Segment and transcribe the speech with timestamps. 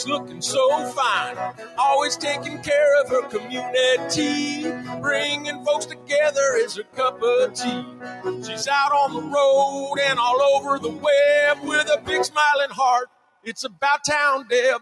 [0.00, 1.36] She's looking so fine,
[1.76, 4.62] always taking care of her community.
[4.98, 7.84] Bringing folks together is her cup of tea.
[8.42, 13.08] She's out on the road and all over the web with a big smiling heart.
[13.44, 14.80] It's about town, Deb.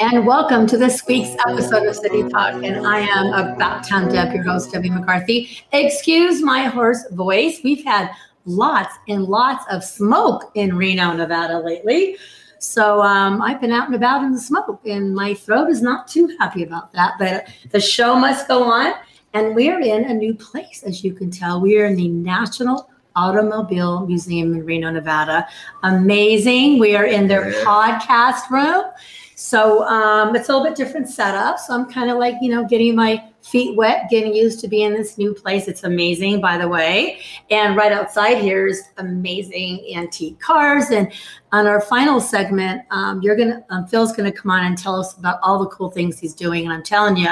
[0.00, 2.54] And welcome to this week's episode of City Talk.
[2.64, 5.48] And I am About Town Deb, your host, Debbie McCarthy.
[5.70, 7.60] Excuse my hoarse voice.
[7.62, 8.10] We've had
[8.46, 12.16] lots and lots of smoke in Reno, Nevada lately.
[12.58, 16.08] So um, I've been out and about in the smoke, and my throat is not
[16.08, 17.14] too happy about that.
[17.18, 18.94] But the show must go on.
[19.34, 21.60] And we're in a new place, as you can tell.
[21.60, 25.46] We are in the National Automobile Museum in Reno, Nevada.
[25.82, 26.78] Amazing.
[26.78, 28.84] We are in their podcast room.
[29.38, 31.60] So um, it's a little bit different setup.
[31.60, 34.86] So I'm kind of like, you know, getting my feet wet, getting used to being
[34.86, 35.68] in this new place.
[35.68, 37.20] It's amazing, by the way.
[37.48, 40.90] And right outside here is amazing antique cars.
[40.90, 41.12] And
[41.52, 45.16] on our final segment, um, you're gonna um, Phil's gonna come on and tell us
[45.16, 46.64] about all the cool things he's doing.
[46.64, 47.30] And I'm telling you,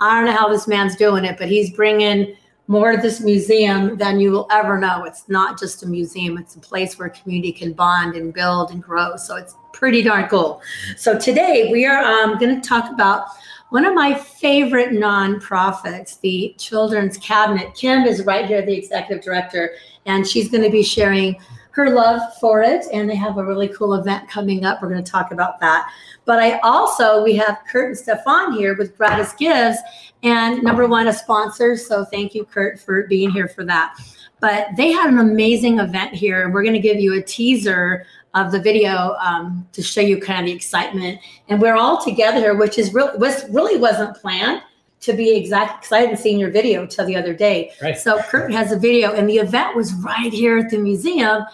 [0.00, 2.34] I don't know how this man's doing it, but he's bringing
[2.68, 5.04] more to this museum than you will ever know.
[5.04, 8.82] It's not just a museum, it's a place where community can bond and build and
[8.82, 9.16] grow.
[9.16, 10.60] So it's pretty darn cool.
[10.96, 13.26] So today we are um, going to talk about
[13.70, 17.74] one of my favorite nonprofits, the Children's Cabinet.
[17.74, 19.72] Kim is right here, the executive director,
[20.06, 21.36] and she's going to be sharing
[21.76, 22.86] her love for it.
[22.90, 24.80] And they have a really cool event coming up.
[24.80, 25.92] We're going to talk about that.
[26.24, 29.76] But I also, we have Kurt and Stefan here with Gratis Gives,
[30.22, 31.76] and number one, a sponsor.
[31.76, 33.94] So thank you, Kurt, for being here for that.
[34.40, 38.06] But they had an amazing event here, and we're going to give you a teaser
[38.34, 41.20] of the video um, to show you kind of the excitement.
[41.48, 44.62] And we're all together which is really was really wasn't planned
[45.06, 47.72] to be exact because I hadn't seen your video till the other day.
[47.80, 47.96] Right.
[47.96, 51.44] So Kurt has a video, and the event was right here at the museum,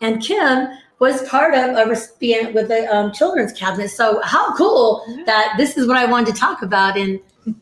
[0.00, 0.68] and Kim
[0.98, 3.88] was part of a recipient with the um, children's cabinet.
[3.88, 7.18] So how cool that this is what I wanted to talk about, and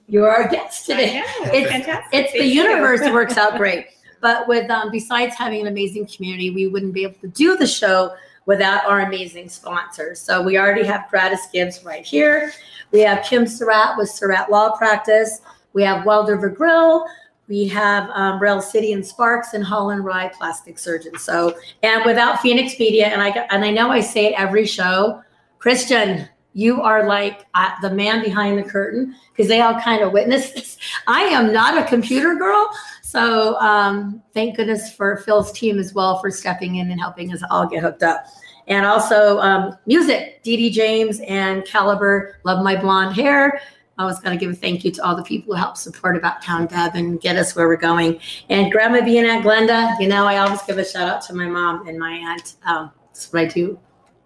[0.08, 1.22] you're our guest today.
[1.44, 2.04] It's, Fantastic.
[2.12, 2.62] it's the Thank you.
[2.62, 3.86] universe works out great.
[4.20, 7.66] But with um, besides having an amazing community, we wouldn't be able to do the
[7.66, 8.14] show
[8.50, 10.18] without our amazing sponsors.
[10.20, 12.52] So we already have Gratis Gives right here.
[12.90, 15.40] We have Kim Surratt with Surratt Law Practice.
[15.72, 17.06] We have Wild River Grill.
[17.46, 21.16] We have um, Rail City and Sparks and Holland Rye Plastic Surgeon.
[21.16, 25.22] So, and without Phoenix Media, and I and I know I say it every show,
[25.60, 30.12] Christian, you are like uh, the man behind the curtain because they all kind of
[30.12, 30.76] witness this.
[31.06, 32.68] I am not a computer girl,
[33.02, 37.42] so um, thank goodness for Phil's team as well for stepping in and helping us
[37.48, 38.26] all get hooked up.
[38.70, 43.60] And also um, music, Dee Dee James and Caliber, love my blonde hair.
[43.98, 46.16] I was going to give a thank you to all the people who helped support
[46.16, 48.18] About Town Deb and get us where we're going.
[48.48, 51.46] And Grandma being Aunt Glenda, you know, I always give a shout out to my
[51.46, 52.54] mom and my aunt.
[52.64, 53.78] Um, that's what I do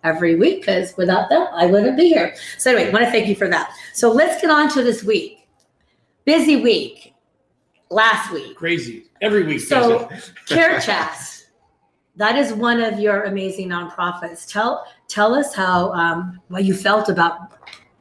[0.04, 2.36] every week because without them, I wouldn't be here.
[2.58, 3.74] So anyway, I want to thank you for that.
[3.94, 5.48] So let's get on to this week.
[6.24, 7.14] Busy week.
[7.90, 8.56] Last week.
[8.56, 9.06] Crazy.
[9.22, 9.60] Every week.
[9.60, 10.08] So.
[10.46, 11.33] Care Chest,
[12.16, 14.50] that is one of your amazing nonprofits.
[14.50, 17.52] Tell tell us how um, what you felt about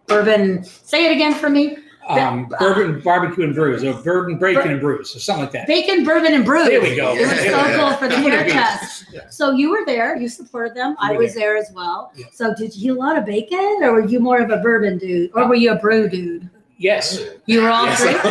[0.07, 0.63] bourbon.
[0.63, 1.77] Say it again for me.
[2.09, 5.67] um, bourbon barbecue and brews, or bourbon bacon and brews, or something like that.
[5.67, 6.67] Bacon, bourbon, and brews.
[6.67, 7.15] There we go.
[7.15, 8.53] It was so cool for the What a Care beat.
[8.53, 9.05] Chats.
[9.11, 9.29] Yeah.
[9.29, 10.17] So you were there.
[10.17, 10.95] You supported them.
[10.99, 12.11] I was there as well.
[12.15, 12.25] Yeah.
[12.33, 14.97] So did you eat a lot of bacon, or were you more of a bourbon
[14.97, 16.49] dude, or were you a brew dude?
[16.77, 17.21] Yes.
[17.45, 18.11] You were all three.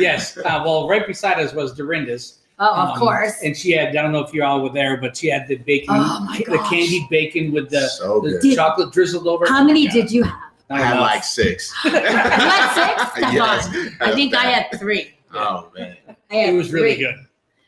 [0.00, 0.38] yes.
[0.38, 2.39] Uh, well, right beside us was Dorinda's.
[2.62, 3.42] Oh, of um, course.
[3.42, 5.56] And she had, I don't know if you all were there, but she had the
[5.56, 6.68] bacon, Oh, my the gosh.
[6.70, 8.38] candied bacon with the, so the.
[8.38, 9.46] Did- chocolate drizzled over.
[9.46, 9.48] it.
[9.48, 9.92] How many Yeah.
[9.92, 10.34] did you have?
[10.68, 11.02] I had enough.
[11.10, 11.74] like six.
[11.84, 13.32] You had six?
[13.32, 13.68] Yes.
[14.00, 15.14] I think I had three.
[15.34, 15.96] Oh man.
[16.30, 17.16] It was really good.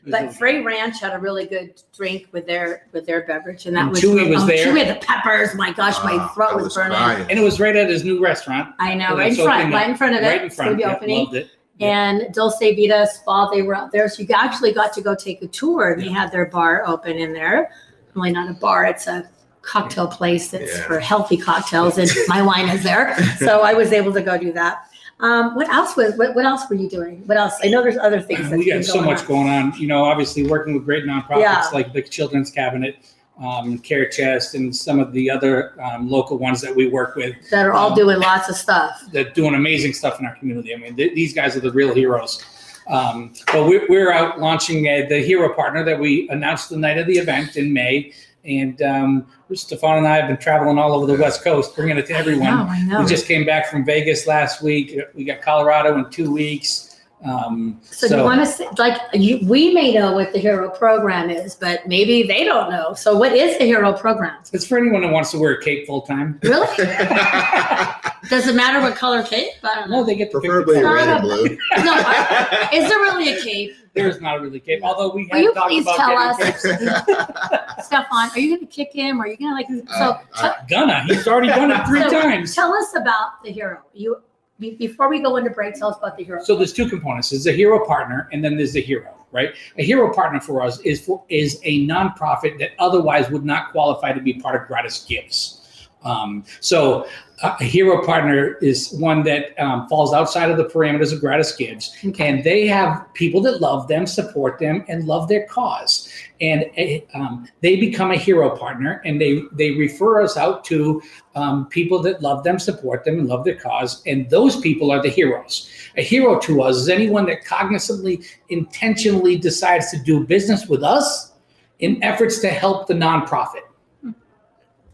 [0.05, 3.65] Was But really Frey Ranch had a really good drink with their with their beverage,
[3.65, 4.67] and that And was Chewy was oh, there.
[4.67, 5.53] Chewy had the peppers.
[5.55, 6.91] My gosh, my Ah, throat I was, burning.
[6.97, 7.25] crying.
[7.29, 8.73] And it was right at his new restaurant.
[8.79, 10.27] I know, right in front, right in front of it.
[10.27, 10.77] Right in It's gonna front.
[10.77, 11.23] be Yeah, opening.
[11.25, 11.49] loved it.
[11.83, 15.41] And Dulce Vita Spa, they were out there, so you actually got to go take
[15.41, 15.91] a tour.
[15.93, 17.71] and They had their bar open in there.
[18.13, 19.29] Really not a bar; it's a
[19.61, 20.83] cocktail place that's Yeah.
[20.85, 23.17] for healthy cocktails, and my wine is there.
[23.37, 24.87] So I was able to go do that.
[25.19, 26.17] Um, what else was?
[26.17, 27.25] What, what else were you doing?
[27.27, 27.53] What else?
[27.63, 28.49] I know there's other things.
[28.51, 29.27] we that's been got so much on.
[29.27, 29.73] going on.
[29.77, 31.65] You know, obviously working with great nonprofits Yeah.
[31.73, 32.97] like the Children's Cabinet.
[33.41, 37.35] Um, Care Chest, and some of the other um, local ones that we work with
[37.49, 39.01] That are all Um, doing lots of stuff.
[39.11, 40.73] that doing amazing stuff in our community.
[40.73, 42.43] I mean, th- these guys are the real heroes.
[42.89, 46.97] Um, but we're, we're out launching uh, the hero partner that we announced the night
[46.97, 48.13] of the event in May.
[48.45, 52.05] And um, Stefan and I have been traveling all over the West Coast, bringing it
[52.07, 52.45] to everyone.
[52.57, 52.99] No, I know.
[53.01, 54.99] We just came back from Vegas last week.
[55.15, 56.92] We got Colorado in two weeks.
[57.25, 60.69] Um, So, do you want to say, like, you, we may know what the Hero
[60.69, 62.93] program is, but maybe they don't know.
[62.93, 64.37] So, what is the Hero program?
[64.51, 66.39] it's for anyone that wants to wear a cape full time.
[66.43, 66.67] Really?
[68.29, 69.51] Does it matter what color cape?
[69.63, 70.05] I don't No, know.
[70.05, 71.45] they get to pick Preferably red and blue.
[71.83, 73.75] No, I- is there really a cape?
[73.93, 77.85] There's not really a cape, although we Will you have talked please about tell us.
[77.85, 78.29] Stefan?
[78.31, 79.19] Are you going to kick him?
[79.19, 79.87] Or are you going to like?
[79.89, 81.03] So, Uh, I- Gonna.
[81.05, 82.55] He's already done it three So- times.
[82.55, 83.79] tell us about the Hero.
[83.93, 84.17] You
[84.63, 86.43] be- before we go into break, tell us about the Hero.
[86.43, 87.29] So there's two components.
[87.29, 89.53] There's a hero partner, and then there's the hero, right?
[89.77, 94.13] A hero partner for us is for is a nonprofit that otherwise would not qualify
[94.13, 95.59] to be part of Gratis Gives.
[96.03, 97.07] Um, so
[97.41, 101.95] a hero partner is one that um, falls outside of the parameters of Gratis Gives,
[102.19, 106.09] and they have people that love them, support them, and love their cause.
[106.41, 111.01] And uh, um, they become a hero partner, and they they refer us out to
[111.35, 114.01] um, people that love them, support them, and love their cause.
[114.05, 115.69] And those people are the heroes.
[115.95, 121.33] A hero to us is anyone that cognizantly, intentionally decides to do business with us
[121.79, 123.61] in efforts to help the nonprofit.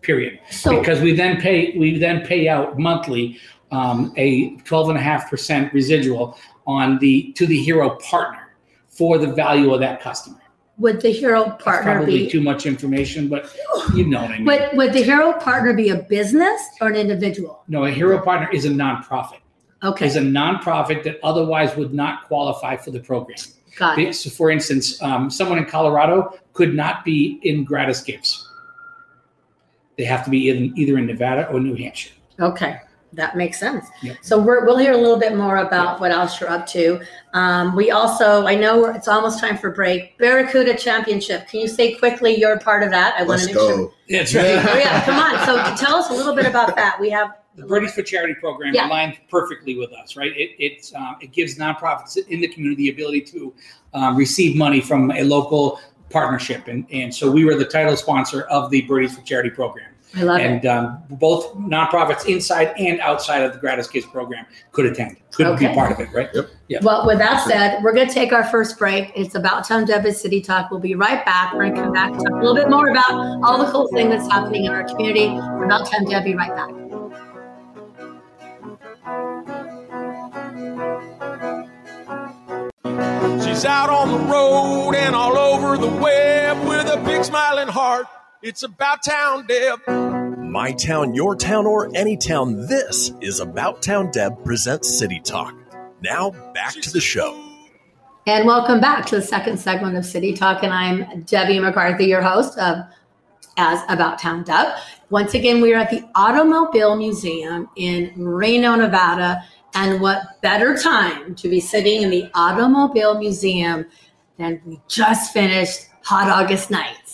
[0.02, 0.40] Period.
[0.50, 3.38] So, because we then pay we then pay out monthly
[3.72, 6.38] um, a twelve and a half percent residual
[6.68, 8.56] on the to the hero partner
[8.88, 10.39] for the value of that customer.
[10.80, 12.30] Would the Hero partner probably be?
[12.30, 13.54] too much information, but
[13.94, 14.46] you know what I mean.
[14.46, 17.64] Would would the Hero partner be a business or an individual?
[17.68, 19.40] no, a hero partner is a nonprofit.
[19.84, 23.38] Okay, Is a nonprofit that otherwise would not qualify for the program.
[23.78, 24.14] got it.
[24.14, 28.46] So, for instance, um, someone in Colorado could not be in Gratis Gives.
[29.98, 32.12] They have to be in, either in Nevada or New Hampshire.
[32.42, 32.80] Okay,
[33.14, 33.88] that makes sense.
[34.04, 34.18] Yep.
[34.22, 37.02] So we're, we'll hear a little bit more about what else you're up to.
[37.34, 40.18] Um, we also, I know it's almost time for break.
[40.18, 41.48] Barracuda Championship.
[41.48, 43.16] Can you say quickly you're part of that?
[43.16, 43.78] I want Let's to make sure.
[43.78, 43.94] go.
[44.10, 45.46] That's Oh yeah, come on.
[45.46, 46.98] So tell us a little bit about that.
[47.00, 48.90] We have The Birdies for Charity program Yeah.
[48.90, 50.32] aligns perfectly with us, right?
[50.36, 53.54] It it's, um, it gives nonprofits in the community the ability to
[53.94, 55.80] um, receive money from a local
[56.12, 59.89] partnership, and and so we were the title sponsor of the Birdies for Charity program.
[60.16, 60.44] I love it.
[60.44, 65.46] and um, both nonprofits inside and outside of the Gratis Gives program could attend, could
[65.46, 65.68] Okay.
[65.68, 66.30] be part of it, right?
[66.68, 66.82] Yep.
[66.84, 69.12] Well, with that said, we're going to take our first break.
[69.16, 70.72] It's about time Debbie City Talk.
[70.72, 71.54] We'll be right back.
[71.54, 73.12] We're going to come back and talk a little bit more about
[73.44, 75.28] all the cool things that's happening in our community.
[75.30, 76.72] We're about time Debbie right back.
[83.44, 88.06] She's out on the road and all over the web with a big smiling heart.
[88.42, 89.86] It's about town, Deb.
[90.38, 95.54] My town, your town, or any town, this is About Town Deb presents City Talk.
[96.02, 97.38] Now, back to the show.
[98.28, 100.64] And welcome back to the second segment of City Talk.
[100.64, 102.78] And I'm Debbie McCarthy, your host of
[103.58, 104.68] As About Town Deb.
[105.10, 109.44] Once again, we are at the Automobile Museum in Reno, Nevada.
[109.74, 113.86] And what better time to be sitting in the Automobile Museum
[114.38, 117.09] than we just finished Hot August Nights.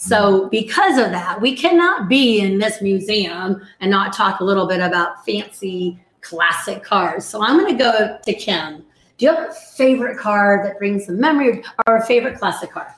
[0.00, 4.66] So, because of that, we cannot be in this museum and not talk a little
[4.66, 7.24] bit about fancy classic cars.
[7.24, 8.84] So, I'm going to go to Kim.
[9.16, 12.94] Do you have a favorite car that brings a memory or a favorite classic car?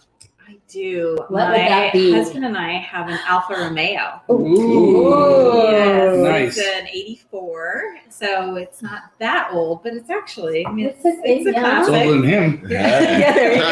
[0.71, 1.15] I do.
[1.19, 2.13] What would My that be?
[2.13, 4.21] husband and I have an Alfa Romeo.
[4.31, 6.57] Ooh, Yes, nice.
[6.59, 11.19] It's an 84, so it's not that old, but it's actually, I mean, it's, It's
[11.19, 11.81] a- it's a yeah.
[11.81, 12.07] It's classic.
[12.07, 12.63] older than him.
[12.71, 13.67] Yeah, there you go.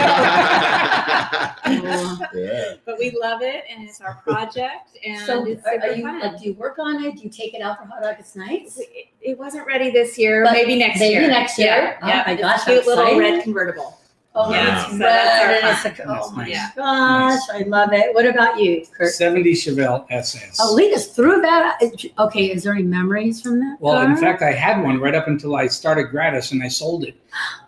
[2.35, 2.75] yeah.
[2.85, 6.19] But we love it, and it's our project, and so, it's are, are you, uh,
[6.21, 7.17] like, do you work on it?
[7.17, 8.79] Do you take it out for Hot August Nights?
[8.79, 8.89] it,
[9.21, 10.43] it wasn't ready this year.
[10.45, 11.29] But maybe next maybe year.
[11.29, 11.69] next year.
[11.69, 12.23] Yeah, Oh yeah.
[12.27, 13.19] my It's gosh, a cute how little exciting.
[13.21, 13.99] red convertible.
[14.41, 15.65] Oh, Yeah, it's so red.
[15.65, 16.19] and it's a, fun.
[16.21, 16.69] oh my Yeah.
[16.77, 18.15] gosh, I love it.
[18.15, 19.13] What about you, Kurt?
[19.13, 20.59] 70 Chevelle SS.
[20.61, 21.79] Oh, lead us through that.
[22.21, 23.77] Okay, is there any memories from that?
[23.81, 27.03] well, in fact, I had one right up until I started Gratis and I sold
[27.05, 27.17] it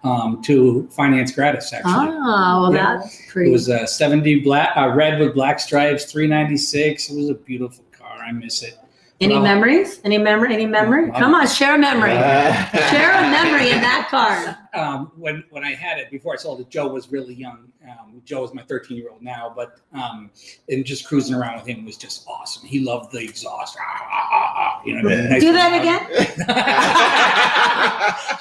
[0.05, 1.93] um, to Finance Gratis, actually.
[1.93, 2.99] oh, well, Yeah.
[3.01, 7.11] that's It was a 70 black, uh, red with black stripes, 396.
[7.11, 8.19] It was a beautiful car.
[8.25, 8.79] I miss it.
[9.21, 10.01] Any well- memories?
[10.05, 10.55] Any memory?
[10.55, 11.11] Any memory?
[11.11, 12.11] Well- Come on, share a memory.
[12.91, 14.57] share a memory in that car.
[14.75, 17.67] um, when when I had it before I sold it, Joe was really young.
[17.89, 20.31] Um, Joe is my 13 year old now, but um,
[20.69, 22.67] and just cruising around with him was just awesome.
[22.67, 23.77] He loved the exhaust.
[23.81, 26.07] Ah, ah, ah, ah, you know, nice Do that again.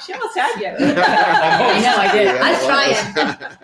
[0.06, 0.66] She almost had you.
[0.78, 2.28] I know, I did.
[2.40, 3.58] I was trying.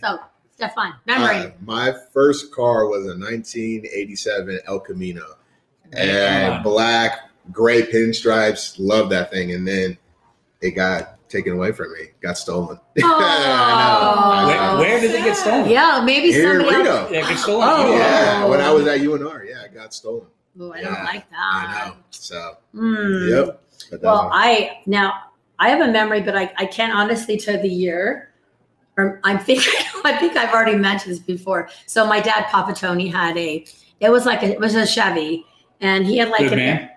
[0.00, 0.18] So,
[0.54, 1.36] Stefan, memory.
[1.36, 5.22] Uh, my first car was a 1987 El Camino,
[5.96, 8.76] and black, gray pinstripes.
[8.78, 9.96] Love that thing, and then
[10.60, 12.06] it got taken away from me.
[12.20, 12.78] Got stolen.
[13.02, 15.68] I Where, where did it get stolen?
[15.68, 17.10] yeah, maybe Here in somebody else.
[17.10, 17.10] Reno.
[17.10, 17.68] Yeah, it get stolen.
[17.70, 17.92] Oh.
[17.96, 20.26] Yeah, when I was at UNR, yeah, it got stolen.
[20.58, 21.36] Oh, I don't like that.
[21.38, 21.96] I know.
[22.10, 23.28] So, Hmm.
[23.28, 23.62] yep.
[23.90, 25.14] But Well, was- I now
[25.58, 28.30] I have a memory, but I, I can't honestly tell the year.
[28.98, 29.72] Or I'm thinking
[30.04, 31.68] I think I've already mentioned this before.
[31.86, 33.66] So my dad, Papa Tony, had a
[34.00, 35.44] it was like a, it was a Chevy,
[35.80, 36.90] and he had like Good a, man.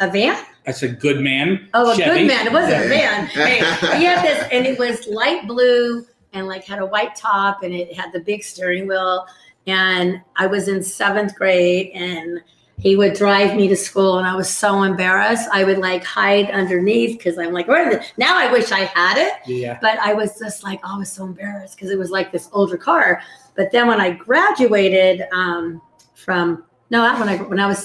[0.00, 0.44] a van.
[0.66, 1.68] I said good man.
[1.74, 2.20] Oh, a Chevy.
[2.20, 2.46] good man.
[2.46, 2.88] It wasn't a Yeah.
[2.88, 3.26] van.
[3.28, 7.62] Hey, he had this, and it was light blue and like had a white top,
[7.62, 9.26] and it had the big steering wheel.
[9.68, 12.40] And I was in seventh grade, and
[12.78, 15.48] he would drive me to school, and I was so embarrassed.
[15.52, 17.86] I would like hide underneath because I'm like, where?
[17.86, 19.78] Are the-" Now I wish I had it, Yeah.
[19.80, 22.48] but I was just like, oh, I was so embarrassed because it was like this
[22.52, 23.22] older car.
[23.56, 25.80] But then when I graduated um,
[26.14, 27.80] from no, not when I when I was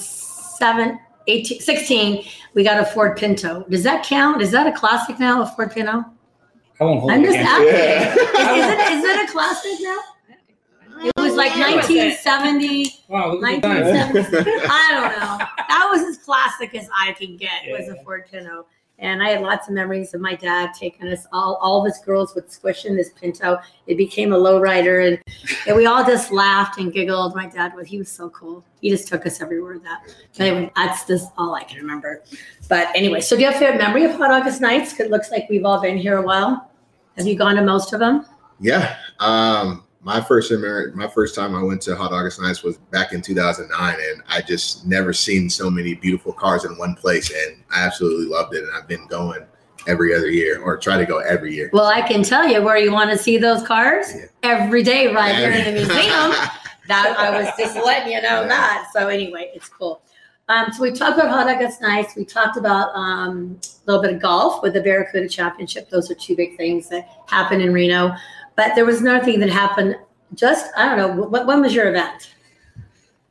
[0.62, 3.64] seven, 18, 16, we got a Ford Pinto.
[3.68, 4.40] Does that count?
[4.40, 5.42] Is that a classic now?
[5.42, 6.04] A Ford Pinto?
[6.80, 7.66] I won't hold I'm just against asking.
[7.66, 8.14] Yeah.
[8.14, 10.00] Is, is it is it a classic now?
[11.04, 12.94] It was like Yeah, 1970.
[13.08, 14.50] Wow, look at 1970.
[14.68, 15.46] I don't know.
[15.72, 17.62] That was as classic as I can get.
[17.66, 18.66] Was a Ford Pinto.
[19.02, 22.00] And I had lots of memories of my dad taking us all, all of us
[22.02, 23.58] girls would squish in this Pinto.
[23.88, 25.20] It became a lowrider and,
[25.66, 27.34] and we all just laughed and giggled.
[27.34, 28.64] My dad was, he was so cool.
[28.80, 30.02] He just took us everywhere that.
[30.38, 32.22] But anyway, that's just all I can remember.
[32.68, 34.98] But anyway, so do you have a memory of Hot August nights?
[35.00, 36.70] it looks like we've all been here a while.
[37.18, 38.24] Have you gone to most of them?
[38.60, 38.96] Yeah.
[39.18, 40.52] Um, my first
[40.94, 44.40] my first time I went to Hot August Nights was back in 2009, and I
[44.42, 48.64] just never seen so many beautiful cars in one place, and I absolutely loved it.
[48.64, 49.42] And I've been going
[49.86, 51.70] every other year, or try to go every year.
[51.72, 54.26] Well, I can tell you where you want to see those cars Yeah.
[54.42, 55.96] every day, right here in the museum.
[56.88, 58.48] that I was just letting you know Yeah.
[58.48, 58.88] that.
[58.92, 60.02] So anyway, it's cool.
[60.48, 62.16] Um, so we talked about Hot August Nights.
[62.16, 65.88] We talked about um, a little bit of golf with the Barracuda Championship.
[65.90, 68.14] Those are two big things that happen in Reno.
[68.56, 69.96] But there was another thing that happened.
[70.34, 71.24] Just I don't know.
[71.26, 72.34] What, when was your event?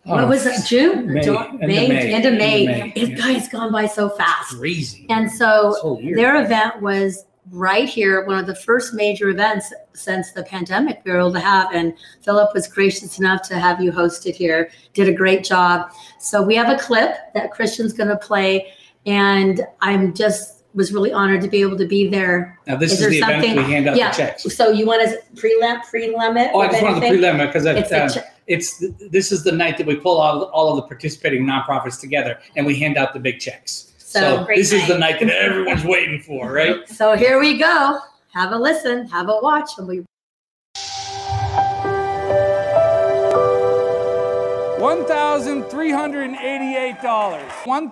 [0.05, 0.65] Oh, what Oh, was it?
[0.65, 1.13] June?
[1.13, 2.65] May, Ju- end of May, May, End of end of May.
[2.65, 3.15] May, It, yeah.
[3.15, 4.57] Guys, gone by so fast.
[4.57, 5.05] Crazy.
[5.09, 6.15] And so This whole year.
[6.15, 11.11] their event was right here, one of the first major events since the pandemic we
[11.11, 11.71] were able to have.
[11.73, 14.71] And Philip was gracious enough to have you host it here.
[14.93, 15.91] Did a great job.
[16.19, 18.71] So we have a clip that Christian's going to play,
[19.05, 22.57] and I'm just was really honored to be able to be there.
[22.67, 24.11] Now this Is is, the event something- we hand out yeah.
[24.11, 24.43] the checks.
[24.55, 26.51] So you want to prelim prelim it?
[26.53, 27.23] Oh, I just wanted the anything?
[27.23, 30.69] prelim because It's uh, che- it's this is the night that we pull all, all
[30.69, 33.91] of the participating nonprofits together and we hand out the big checks.
[33.97, 35.21] So, So, this is the night.
[35.21, 36.87] night that everyone's waiting for, right?
[36.99, 37.99] so here we go.
[38.33, 39.07] Have a listen.
[39.07, 40.05] Have a watch, and we
[44.81, 47.43] One thousand three hundred and eighty-eight dollars.
[47.65, 47.91] One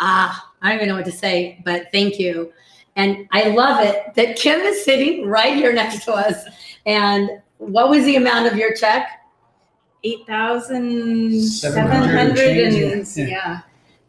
[0.00, 2.52] Ah I don't even know what to say, but thank you.
[2.96, 6.44] And I love it that Kim is sitting right here next to us.
[6.86, 9.08] And what was the amount of your check?
[10.02, 13.26] Eight thousand seven 700 hundred and yeah.
[13.26, 13.60] yeah.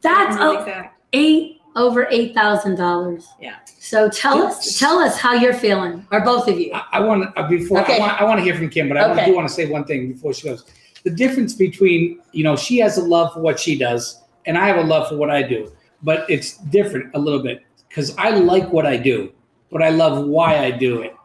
[0.01, 0.99] That's oh, exact.
[1.13, 3.27] eight over eight thousand dollars.
[3.39, 3.57] Yeah.
[3.65, 6.73] So tell us tell us how you're feeling, or both of you.
[6.73, 7.97] I, I want to uh, before Okay.
[7.97, 9.25] I, want, I want to hear from Kim, but I Okay.
[9.25, 10.65] do want to say one thing before she goes.
[11.03, 14.67] The difference between you know she has a love for what she does, and I
[14.67, 15.71] have a love for what I do,
[16.03, 19.31] but it's different a little bit because I like what I do,
[19.71, 21.15] but I love why I do it.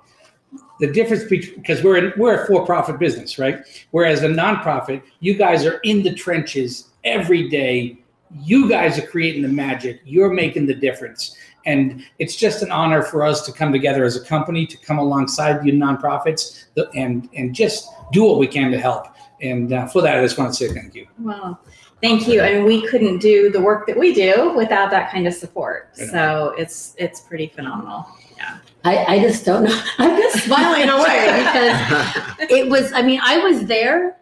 [0.81, 3.61] The difference between because we're in, we're a for-profit business, right?
[3.91, 7.99] Whereas a nonprofit, you guys are in the trenches every day.
[8.43, 10.01] You guys are creating the magic.
[10.05, 11.37] You're making the difference.
[11.67, 14.99] And it's just an honor for us to come together as a company to come
[14.99, 16.65] alongside you nonprofits
[16.95, 19.07] and and just do what we can to help.
[19.43, 21.07] And uh, for that, I just want to say thank you.
[21.19, 21.61] Well,
[22.03, 22.41] Thank you.
[22.43, 25.97] I mean, we couldn't do the work that we do without that kind of support.
[25.97, 28.05] So it's it's pretty phenomenal.
[28.37, 28.59] Yeah.
[28.85, 29.83] I, I just don't know.
[29.99, 34.17] I'm just smiling away because it was, I mean, I was there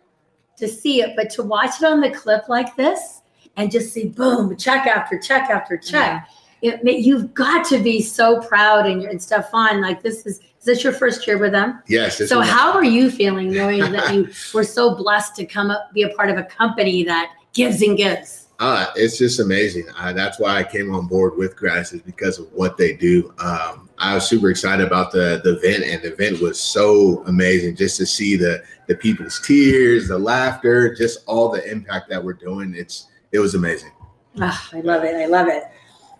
[0.59, 3.23] to see it, but to watch it on the clip like this
[3.57, 6.29] and just see boom, check after check after check.
[6.61, 10.67] It, you've got to be so proud and, you're- and Stefan, like this is, is
[10.67, 11.83] this your first year with them?
[11.89, 12.29] yes.
[12.29, 16.03] So how are you feeling knowing that you were so blessed to come up, be
[16.03, 18.49] a part of a company that gives and gives?
[18.59, 19.87] Uh, it's just amazing.
[19.97, 23.33] Uh, that's why I came on board with Gratis is because of what they do.
[23.39, 27.75] Um, I was super excited about the the event, and the event was so amazing
[27.77, 32.35] just to see the the people's tears, the laughter, just all the impact that we're
[32.35, 32.75] doing.
[32.77, 33.93] It's it was amazing.
[34.39, 35.15] Ah, I love it.
[35.15, 35.65] I love it.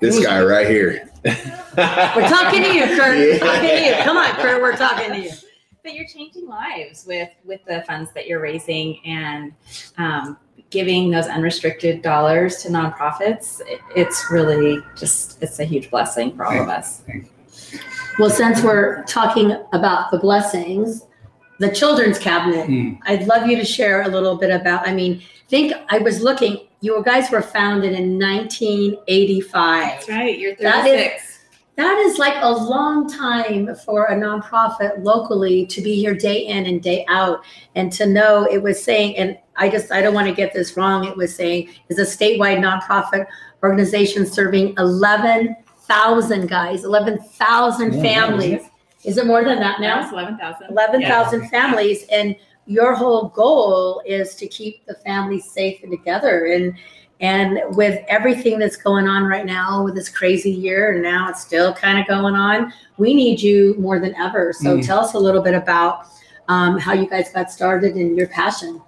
[0.01, 1.09] This guy right here.
[1.25, 3.19] We're talking to you, Kurt.
[3.19, 3.95] We're talking to you.
[4.03, 4.61] Come on, Kurt.
[4.63, 5.31] We're talking to you.
[5.83, 9.53] But you're changing lives with with the funds that you're raising and
[9.99, 10.39] um,
[10.71, 13.61] giving those unrestricted dollars to nonprofits.
[13.67, 17.03] It, it's really just it's a huge blessing for all of us.
[18.19, 21.07] Well, since we're talking about the blessings,
[21.59, 22.93] the children's cabinet, Hmm.
[23.05, 24.87] I'd love you to share a little bit about.
[24.87, 26.67] I mean, think I was looking.
[26.83, 29.83] You guys were founded in 1985.
[29.85, 30.39] That's right.
[30.39, 31.39] You're That is- 36.
[31.77, 36.15] That is, that is like a long time for a nonprofit locally to be here
[36.15, 37.43] day in and day out,
[37.75, 39.17] and to know it was saying.
[39.17, 41.05] And I just I don't want to get this wrong.
[41.05, 43.27] It was saying is a statewide nonprofit
[43.63, 48.63] organization serving 11,000 guys, 11,000 Yeah, families.
[49.05, 49.97] Is it more than that now?
[49.97, 50.69] Now it's 11,000.
[50.71, 52.37] 11,000 families and
[52.71, 56.75] your whole goal is to keep the family safe and together and
[57.21, 61.43] and with everything that's going on right now with this crazy year and now it's
[61.43, 64.87] still kind of going on we need you more than ever so Mm.
[64.87, 66.07] tell us a little bit about
[66.49, 68.81] um, how you guys got started and your passion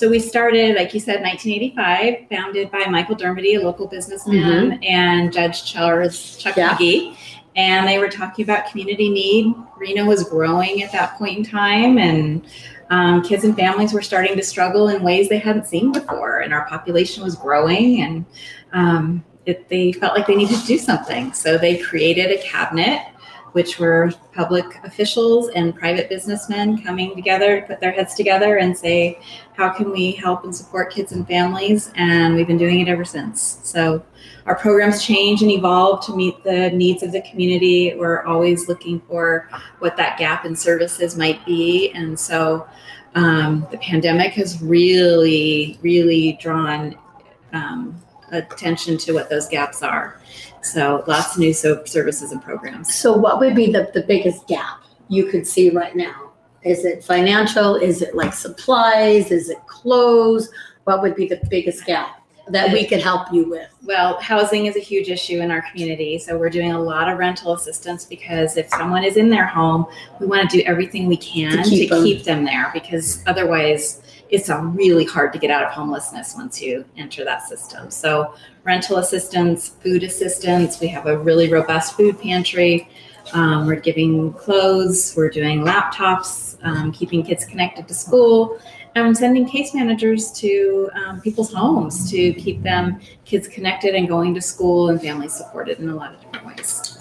[0.00, 5.32] So we started, like you said, 1985, founded by Michael Dermody, a local businessman, and
[5.32, 6.74] Judge Charles Chuck Yeah.
[6.74, 7.14] McGee.
[7.54, 9.54] And they were talking about community need.
[9.78, 12.42] Reno was growing at that point in time, and
[12.90, 16.40] um, kids and families were starting to struggle in ways they hadn't seen before.
[16.40, 18.24] And our population was growing, and
[18.72, 21.32] um, it, they felt like they needed to do something.
[21.32, 23.02] So they created a cabinet,
[23.52, 28.76] which were public officials and private businessmen coming together, to put their heads together, and
[28.76, 29.20] say,
[29.54, 31.92] how can we help and support kids and families?
[31.94, 33.60] And we've been doing it ever since.
[33.62, 34.02] So
[34.46, 37.94] our programs change and evolve to meet the needs of the community.
[37.96, 41.90] We're always looking for what that gap in services might be.
[41.92, 42.68] And so
[43.14, 46.96] um, the pandemic has really, really drawn
[47.52, 48.00] um,
[48.32, 50.20] attention to what those gaps are.
[50.62, 52.94] So lots of new so- services and programs.
[52.94, 57.04] so what would be the, the biggest gap you could see right now is it
[57.04, 60.48] financial is it like supplies is it clothes
[60.84, 64.76] what would be the biggest gap that we could help you with Well, housing is
[64.76, 66.18] a huge issue in our community.
[66.18, 69.86] So we're doing a lot of rental assistance because if someone is in their home,
[70.20, 72.44] we want to do everything we can To to keep keep, them.
[72.44, 76.84] them there because otherwise it's a really hard to get out of homelessness once you
[76.96, 77.90] enter that system.
[77.90, 82.88] So rental assistance, food assistance, we have a really robust food pantry.
[83.32, 88.58] Um, we're giving clothes, we're doing laptops, um, keeping kids connected to school,
[88.94, 94.34] and sending case managers to um, people's homes to keep them kids connected and going
[94.34, 96.96] to school and families supported in a lot of different ways.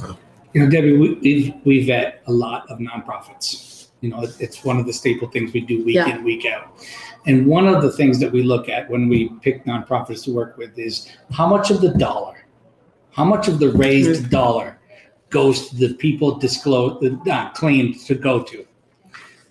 [0.53, 3.87] You know, Debbie, we, we've we vet a lot of nonprofits.
[4.01, 6.15] You know, it- it's one of the staple things we do week Yeah.
[6.17, 6.73] in, week out.
[7.25, 10.57] And one of the things that we look at when we pick nonprofits to work
[10.57, 12.45] with is how much of the dollar,
[13.11, 14.77] how much of the raised dollar
[15.29, 17.01] goes to the people disclose,
[17.31, 18.65] uh, claimed to go to.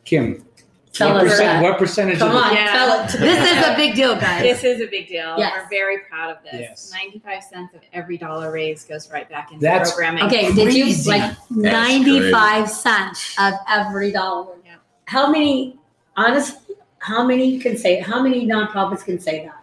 [0.04, 0.44] Kim,
[0.92, 2.66] tell what, us percent, that what percentage come of the on Yeah.
[2.72, 5.34] tell it this is a big deal guys This is a big deal.
[5.38, 5.52] Yes.
[5.56, 6.54] We're very proud of this.
[6.60, 6.92] Yes.
[6.94, 10.24] 95 cents of every dollar raised goes right back into That's- programming.
[10.24, 11.10] Okay, did you Crazy.
[11.10, 14.54] like ninety-five cents of every dollar?
[14.64, 14.76] Yeah.
[15.06, 15.78] How many,
[16.16, 19.58] honestly, how many can say, how many nonprofits can say that?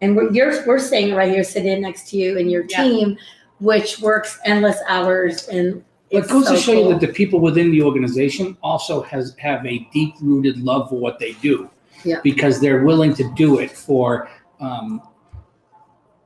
[0.00, 2.82] And we're, you're, we're saying right here, sitting next to you and your Yeah.
[2.82, 3.16] team,
[3.60, 5.82] which works endless hours and
[6.14, 9.64] It goes so to show you that the people within the organization also has have
[9.66, 11.68] a deep rooted love for what they do.
[12.04, 12.20] Yeah.
[12.22, 14.28] Because they're willing to do it for
[14.60, 15.00] um,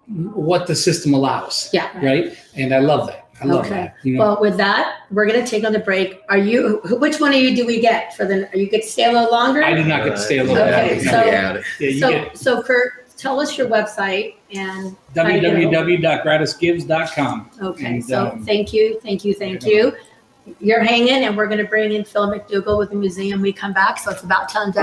[0.06, 1.68] what the system allows.
[1.72, 1.88] Yeah.
[2.04, 2.32] Right.
[2.56, 3.26] And I love that.
[3.40, 3.74] I love Okay.
[3.74, 3.94] that.
[4.02, 6.20] You know, Well, with that, we're gonna take on the break.
[6.28, 8.82] Are you, who- which one of you do we get for the, are you get
[8.82, 9.62] to stay a little longer?
[9.62, 11.04] I do not get to stay a little Okay, bit.
[11.04, 17.50] so- yeah, yeah, you So, get so Kurt, tell us your website and www.gratisgives.com.
[17.60, 19.92] Okay, and, so um, thank you, thank you, thank you.
[20.60, 23.42] You're hanging, and we're going to bring in Phil McDougall with the museum.
[23.42, 24.80] We come back, so it's about time to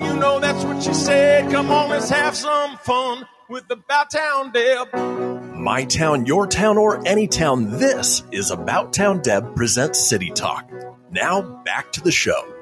[0.00, 1.52] You know that's what you said.
[1.52, 4.94] Come on, let's have some fun with About Town Deb.
[5.54, 7.78] My town, your town, or any town.
[7.78, 10.66] This is About Town Deb presents City Talk
[11.10, 12.52] now back to the show.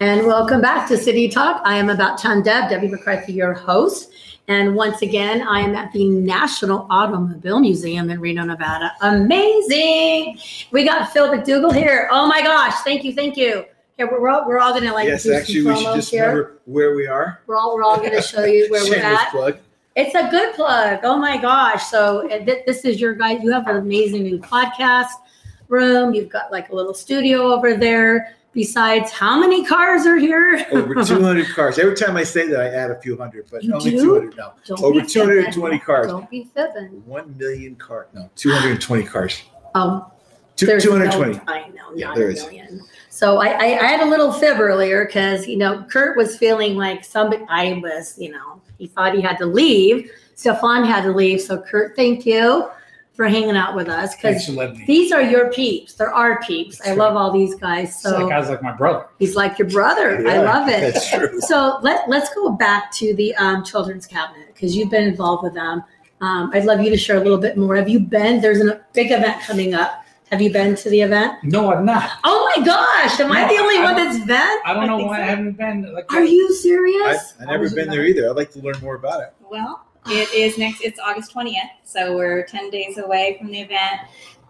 [0.00, 1.62] And welcome back to City Talk.
[1.64, 4.12] I am About Town Deb, Debbie McCarthy, your host.
[4.48, 8.92] And once again, I am at the National Automobile Museum in Reno, Nevada.
[9.00, 10.38] Amazing.
[10.70, 12.08] We got Phil McDougall here.
[12.10, 12.74] Oh my gosh.
[12.84, 13.14] Thank you.
[13.14, 13.64] Thank you.
[13.96, 16.10] Here, we're all, we're all going to like yes, do actually, some we should just
[16.10, 16.28] here.
[16.28, 17.40] remember where we are.
[17.46, 19.30] We're all, we're all going to show you where we're at.
[19.30, 19.58] plug.
[19.94, 21.00] It's a good plug.
[21.04, 21.86] Oh my gosh.
[21.86, 23.40] So uh, th- this is your guys.
[23.42, 25.08] You have an amazing new podcast
[25.76, 26.14] room.
[26.14, 28.36] You've got like a little studio over there.
[28.52, 30.66] Besides, how many cars are here?
[30.72, 31.78] Over 200 cars.
[31.78, 34.04] Every time I say that, I add a few hundred, but You only do?
[34.04, 34.52] 200 now.
[34.66, 35.80] Don't Over 220 fibbing.
[35.80, 36.06] cars.
[36.08, 37.02] Don't be fibbing.
[37.06, 38.08] One million cars.
[38.12, 39.42] No, 220 cars.
[39.74, 40.06] Oh,
[40.54, 41.32] Two, there's 220.
[41.32, 42.42] No, I know, Yeah, not there a is.
[42.42, 42.82] million.
[43.08, 46.76] So I, I, I had a little fib earlier because you know Kurt was feeling
[46.76, 47.42] like somebody.
[47.48, 50.10] I was, you know, he thought he had to leave.
[50.34, 51.40] Stefan had to leave.
[51.40, 52.68] So Kurt, thank you
[53.14, 54.84] for hanging out with us because for letting me.
[54.86, 55.94] these are your peeps.
[55.94, 56.80] They're our peeps.
[56.80, 57.88] I That's love all these guys.
[57.90, 59.06] It's So like guys like my brother.
[59.18, 60.26] he's like your brother.
[60.28, 60.94] I love it.
[60.94, 61.40] That's true.
[61.42, 65.54] So let, let's go back to the um, children's cabinet because you've been involved with
[65.54, 65.82] them.
[66.22, 67.76] Um, I'd love you to share a little bit more.
[67.76, 68.40] Have you been?
[68.40, 70.04] There's a big event coming up.
[70.30, 71.34] Have you been to the event?
[71.44, 72.10] No, I'm not.
[72.24, 73.20] Oh my gosh!
[73.20, 74.58] Am I No, the only I one that's been?
[74.64, 75.22] I don't know why so.
[75.24, 75.92] I haven't been.
[75.92, 77.34] Like, Are you I, serious?
[77.38, 78.30] I've never been there either.
[78.30, 79.34] I'd like to learn more about it.
[79.50, 80.80] Well, it is next.
[80.82, 84.00] It's August twentieth, so we're ten days away from the event.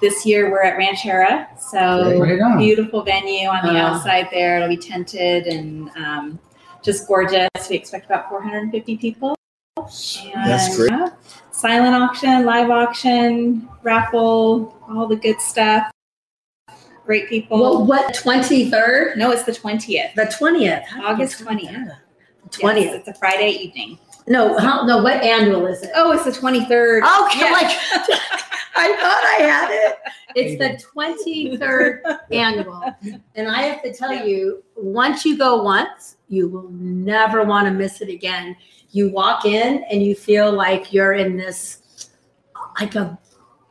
[0.01, 3.87] This year we're at Rancharrah, so Right beautiful venue on the Uh.
[3.89, 4.57] outside there.
[4.57, 6.39] It'll be tented and um,
[6.83, 7.49] just gorgeous.
[7.71, 9.37] We expect about 450 people.
[9.77, 10.91] That's great.
[10.91, 11.11] yeah,
[11.53, 15.91] silent auction, live auction, raffle, all the good stuff.
[17.07, 17.61] Great people.
[17.61, 18.15] Well, what?
[18.15, 20.15] Twenty third, no, it's the twentieth.
[20.15, 21.97] the twentieth, August 20th.
[22.51, 22.95] Twentieth.
[22.95, 23.99] it's a Friday evening.
[24.27, 25.03] No, how, no.
[25.03, 25.91] What annual is it?
[25.95, 27.03] Oh, it's the twenty third.
[27.03, 27.51] Okay, oh, Yeah.
[27.51, 27.67] like
[28.75, 29.97] I thought I had it.
[30.35, 32.83] It's the twenty third annual,
[33.35, 34.25] and I have to tell Yeah.
[34.25, 38.57] you, once you go once, you will never want to miss it again.
[38.93, 42.09] You walk in and you feel like you're in this,
[42.81, 43.19] like a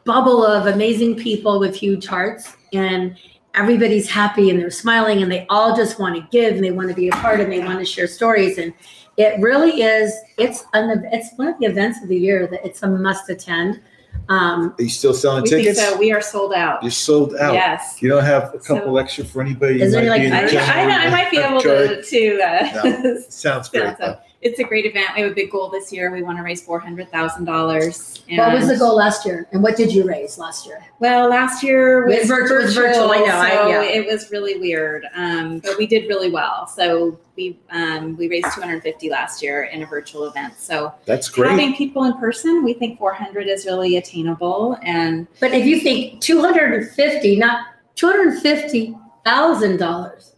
[0.03, 3.17] bubble of amazing people with huge hearts, and
[3.55, 6.89] everybody's happy and they're smiling, and they all just want to give and they want
[6.89, 8.71] to be a part and they want to share stories and.
[9.17, 10.13] It really is.
[10.37, 11.05] It's an.
[11.11, 13.81] It's one of the events of the year that it's a must attend.
[14.29, 15.81] Um, Are you still selling we think tickets?
[15.81, 15.97] so.
[15.97, 16.81] We are sold out.
[16.83, 17.53] You're sold out.
[17.53, 18.01] Yes.
[18.01, 19.81] You don't have a couple So- extra for anybody.
[19.81, 23.21] Is there like- I, I- I, I might be able to, to uh, No.
[23.29, 23.95] Sounds great.
[24.41, 25.09] Yeah, so it's a great event.
[25.15, 26.11] We have a big goal this year.
[26.11, 28.23] We want to raise four hundred thousand dollars.
[28.29, 30.83] what was the goal last year, and what did you raise last year?
[30.99, 32.83] Well, last year was It was virtual- it virtual.
[32.83, 33.81] virtual, I know, I- yeah.
[33.83, 36.67] it was really weird, um, but we did really well.
[36.67, 40.53] So we um, we raised two hundred fifty last year in a virtual event.
[40.57, 41.51] So That's great.
[41.51, 44.77] having people in person, we think four hundred is really attainable.
[44.83, 49.77] And But if you think two hundred and fifty, not two hundred and fifty thousand
[49.77, 50.33] dollars,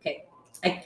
[0.00, 0.24] okay,
[0.64, 0.84] I,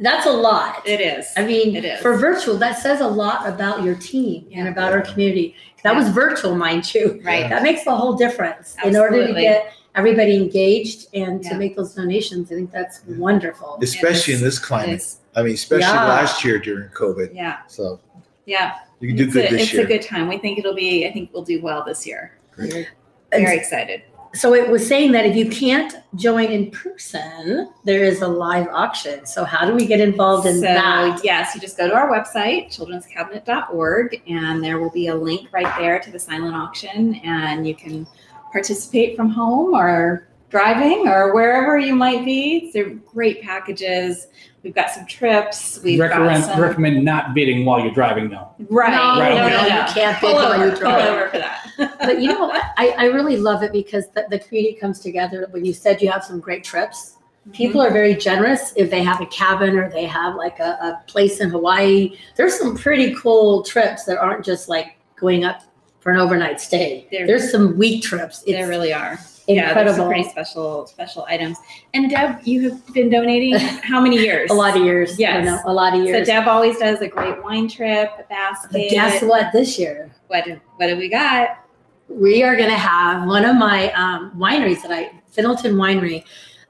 [0.00, 0.86] that's a lot.
[0.86, 1.26] it is.
[1.36, 2.00] I mean, It is.
[2.00, 4.70] for virtual, that says a lot about your team and Yeah.
[4.72, 5.54] about our community.
[5.84, 7.20] That was virtual, mind you.
[7.24, 7.48] right.
[7.48, 8.90] That makes a whole difference Absolutely.
[8.96, 12.50] in order to get everybody engaged and to make those donations.
[12.52, 13.78] I think that's wonderful.
[13.82, 15.04] Especially in this climate.
[15.36, 16.06] I mean, especially Yeah.
[16.08, 17.30] last year during COVID.
[17.34, 17.58] Yeah.
[17.68, 18.00] So
[18.46, 18.74] Yeah.
[19.00, 19.82] you can do it's good a, this it's year.
[19.82, 20.28] a good time.
[20.28, 21.06] We think it'll be.
[21.06, 22.32] I think we'll do well this year.
[22.56, 22.88] Great.
[23.30, 24.02] Very excited.
[24.34, 28.68] So it was saying that if you can't join in person, there is a live
[28.68, 29.24] auction.
[29.26, 31.20] So how do we get involved in so, that?
[31.24, 35.72] yes, you just go to our website, children'scabinet.org, and there will be a link right
[35.78, 38.06] there to the silent auction, and you can
[38.52, 42.70] participate from home or driving or wherever you might be.
[42.72, 44.28] They're great packages.
[44.62, 45.78] We've got some trips.
[45.84, 48.48] We've recommend, some recommend not bidding while you're driving, though.
[48.70, 48.90] right.
[48.90, 49.86] No, Right, no, no, no.
[49.86, 51.06] You can't bid Pull while over, you pull drive.
[51.08, 51.64] over for that.
[52.00, 52.64] But you know what?
[52.76, 55.46] I, I really love it because the, the community comes together.
[55.50, 57.52] When you said you have some great trips, mm-hmm.
[57.52, 61.02] people are very generous if they have a cabin or they have like a, a
[61.06, 62.16] place in Hawaii.
[62.34, 65.62] There's some pretty cool trips that aren't just like going up
[66.00, 67.06] for an overnight stay.
[67.12, 68.42] They're- There's some week trips.
[68.44, 69.20] It's there really are.
[69.48, 71.56] Yeah, there's some pretty special special items.
[71.94, 74.50] And Deb, you have been donating how many years?
[74.50, 75.18] a lot of years.
[75.18, 75.44] Yes.
[75.44, 76.26] know, a lot of years.
[76.28, 76.32] So.
[76.32, 78.90] Deb always does a great wine trip, a but basket.
[78.90, 79.52] guess what?
[79.52, 80.44] This year What
[80.76, 81.64] what have we got?
[82.08, 86.24] we are going to have one of my um, wineries that I, Fiddleton Winery.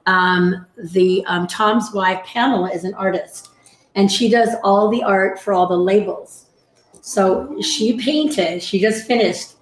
[0.05, 3.49] Um, the um, Tom's wife, Pamela, is an artist,
[3.95, 6.47] and she does all the art for all the labels.
[7.01, 8.61] So she painted.
[8.61, 9.53] She just finished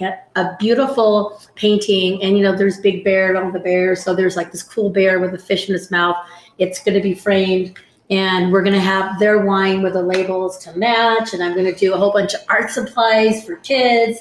[0.00, 3.96] a beautiful painting, and you know, there's Big Bear on the bear.
[3.96, 6.16] So there's like this cool bear with a fish in his mouth.
[6.58, 7.78] It's going to be framed,
[8.10, 11.34] and we're going to have their wine with the labels to match.
[11.34, 14.18] And I'm going to do a whole bunch of art supplies for kids,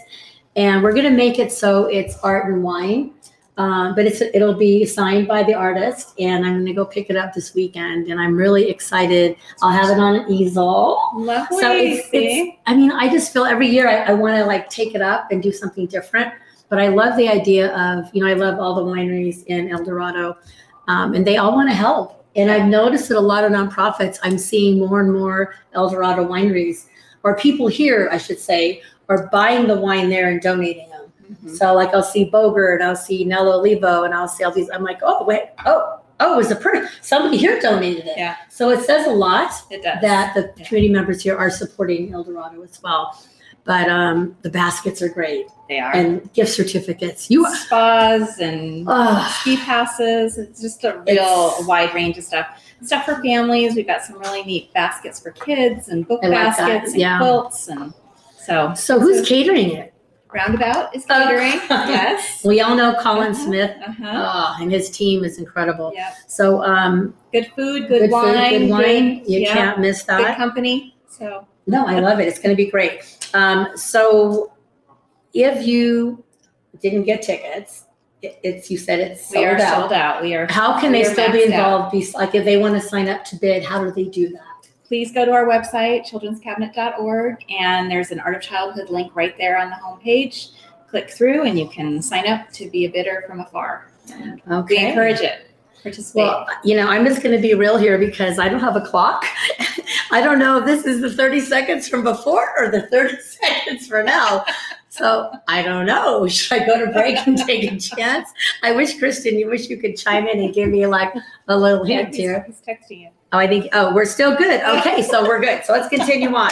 [0.56, 3.14] and we're going to make it so it's art and wine.
[3.58, 7.10] Um, but it's it'll be signed by the artist, and I'm going to go pick
[7.10, 9.36] it up this weekend, and I'm really excited.
[9.64, 11.02] I'll have it on an easel.
[11.16, 11.60] Lovely.
[11.60, 14.70] So it's, it's I mean, I just feel every year I, I want to like
[14.70, 16.32] take it up and do something different.
[16.70, 19.84] But I love the idea of, you know, I love all the wineries in El
[19.84, 20.38] Dorado,
[20.88, 22.26] um, and they all want to help.
[22.36, 26.28] And I've noticed that a lot of nonprofits, I'm seeing more and more El Dorado
[26.28, 26.88] wineries,
[27.24, 30.97] or people here, I should say, are buying the wine there and donating them.
[31.32, 31.58] Mhm.
[31.58, 34.70] So like I'll see Boeger and I'll see Nello Olivo, and I'll see all these.
[34.70, 38.18] I'm like, oh wait, oh oh, it was a per somebody here donated it.
[38.18, 38.36] Yeah.
[38.50, 40.02] So it says a lot that
[40.34, 40.66] the Yeah.
[40.66, 43.18] community members here are supporting El Dorado as well.
[43.66, 45.94] But um, the baskets are great they are.
[45.94, 47.30] and gift certificates.
[47.30, 50.38] You, spas and oh, ski passes.
[50.38, 52.48] It's just a real wide range of stuff.
[52.82, 53.76] Stuff for families.
[53.76, 57.18] We've got some really neat baskets for kids and book I like baskets and yeah.
[57.18, 57.94] quilts and
[58.38, 59.94] so so who's catering it?
[60.34, 61.30] Roundabout is Oh.
[61.70, 62.44] yes.
[62.44, 63.46] We all know Colin Uh-huh.
[63.46, 64.56] Smith, Uh-huh.
[64.58, 65.92] oh, and his team is incredible.
[65.96, 66.14] Yeah.
[66.28, 69.24] So um, Good food, good, good wine, food, good wine.
[69.28, 70.20] You yeah, can't miss that.
[70.26, 70.96] good company.
[71.10, 72.28] So No, I love it.
[72.28, 73.02] It's going to be great.
[73.34, 74.54] Um, so
[75.34, 76.24] if you
[76.82, 77.84] didn't get tickets,
[78.22, 79.80] it, it's you said it's we are sold out.
[79.82, 80.22] sold out.
[80.24, 80.48] We are.
[80.50, 81.92] How can they still be involved?
[81.92, 84.42] Be, like if they want to sign up to bid, how do they do that?
[84.88, 89.60] Please go to our website, childrenscabinet.org, and there's an Art of Childhood link right there
[89.60, 90.52] on the homepage.
[90.90, 93.92] Click through, and you can sign up to be a bidder from afar.
[94.50, 94.76] Okay.
[94.76, 95.52] we encourage it.
[95.84, 96.24] Participate.
[96.24, 98.82] Well, you know, I'm just going to be real here because I don't have a
[98.82, 99.26] clock.
[100.12, 103.88] I don't know if this is the 30 seconds from before or the 30 seconds
[103.88, 104.46] from now.
[104.88, 106.28] So I don't know.
[106.30, 108.30] Should I go to break and take a chance?
[108.64, 111.14] I wish, Christian, you wish you could chime in and give me like
[111.50, 112.44] a little hint here.
[112.48, 113.10] he's texting you.
[113.34, 114.62] Oh, I think, oh, we're still good.
[114.62, 115.66] Okay, so we're good.
[115.66, 116.52] So let's continue on.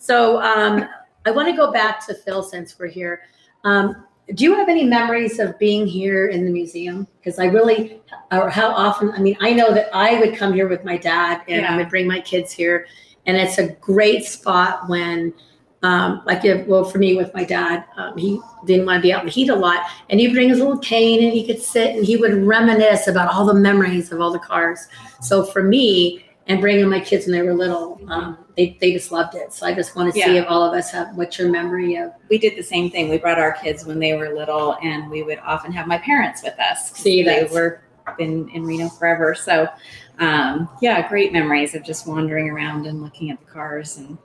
[0.00, 0.88] So um,
[1.24, 3.22] I want to go back to Phil since we're here.
[3.64, 4.04] Um,
[4.34, 7.06] do you have any memories of being here in the museum?
[7.18, 10.68] Because I really, or how often, I mean, I know that I would come here
[10.68, 12.86] with my dad and I would bring my kids here.
[13.26, 15.32] And it's a great spot when,
[15.82, 19.12] um, like, if, well, for me with my dad, um, he didn't want to be
[19.12, 19.84] out in the heat a lot.
[20.10, 23.32] And he'd bring his little cane and he could sit and he would reminisce about
[23.32, 24.88] all the memories of all the cars.
[25.20, 29.12] So for me, and bringing my kids when they were little, um, they, they just
[29.12, 29.52] loved it.
[29.52, 32.12] So I just want to see if all of us have what's your memory of.
[32.30, 33.10] We did the same thing.
[33.10, 36.42] We brought our kids when they were little, and we would often have my parents
[36.42, 36.90] with us.
[36.92, 37.82] See, they were
[38.16, 39.34] been in Reno forever.
[39.34, 39.68] So,
[40.18, 44.16] um, yeah, great memories of just wandering around and looking at the cars, and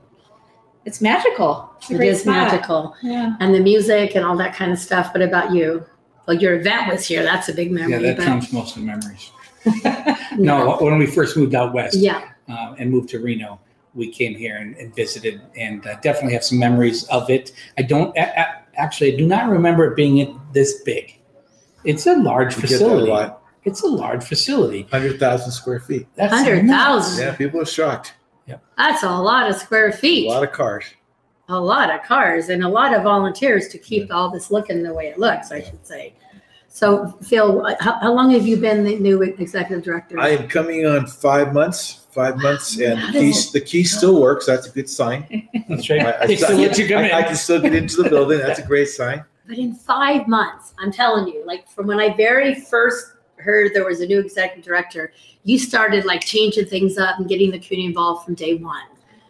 [0.85, 1.69] it's magical.
[1.77, 2.33] It's a It great is spot.
[2.51, 2.95] magical.
[3.01, 3.35] Yeah.
[3.39, 5.11] And the music and all that kind of stuff.
[5.13, 5.85] But about you?
[6.27, 7.23] Well, your event was here.
[7.23, 7.91] That's a big memory.
[7.93, 9.31] Yeah, that but, trumps most of the memories.
[10.37, 12.21] No, when we first moved out west Yeah.
[12.49, 13.59] uh, and moved to Reno,
[13.93, 17.51] we came here and, and visited, and uh, definitely have some memories of it.
[17.77, 21.19] I don't a- a- actually, I do not remember it being this big.
[21.83, 23.11] It's a large We get a facility.
[23.11, 23.43] lot.
[23.63, 24.87] It's a large facility.
[24.91, 26.07] Hundred thousand square feet.
[26.15, 27.23] That's 100,000.
[27.23, 28.13] Yeah, people are shocked.
[28.77, 30.27] That's a lot of square feet.
[30.27, 30.86] A lot of cars.
[31.49, 34.93] a lot of cars and a lot of volunteers to keep all this looking the
[34.93, 36.13] way it looks, I should say.
[36.67, 40.19] So, Phil, how, how long have you been the new executive director?
[40.19, 41.99] I am coming on five months.
[42.12, 44.45] Five months, and the key, the key still works.
[44.45, 45.49] That's a good sign.
[45.67, 46.06] That's right.
[46.06, 48.38] I, I they still let you come I- I can still get into the building.
[48.38, 49.23] That's a great sign.
[49.47, 53.85] But in five months, I'm telling you, like from when I very first heard there
[53.85, 55.11] was a new executive director,
[55.43, 58.83] you started like changing things up and getting the community involved from day one.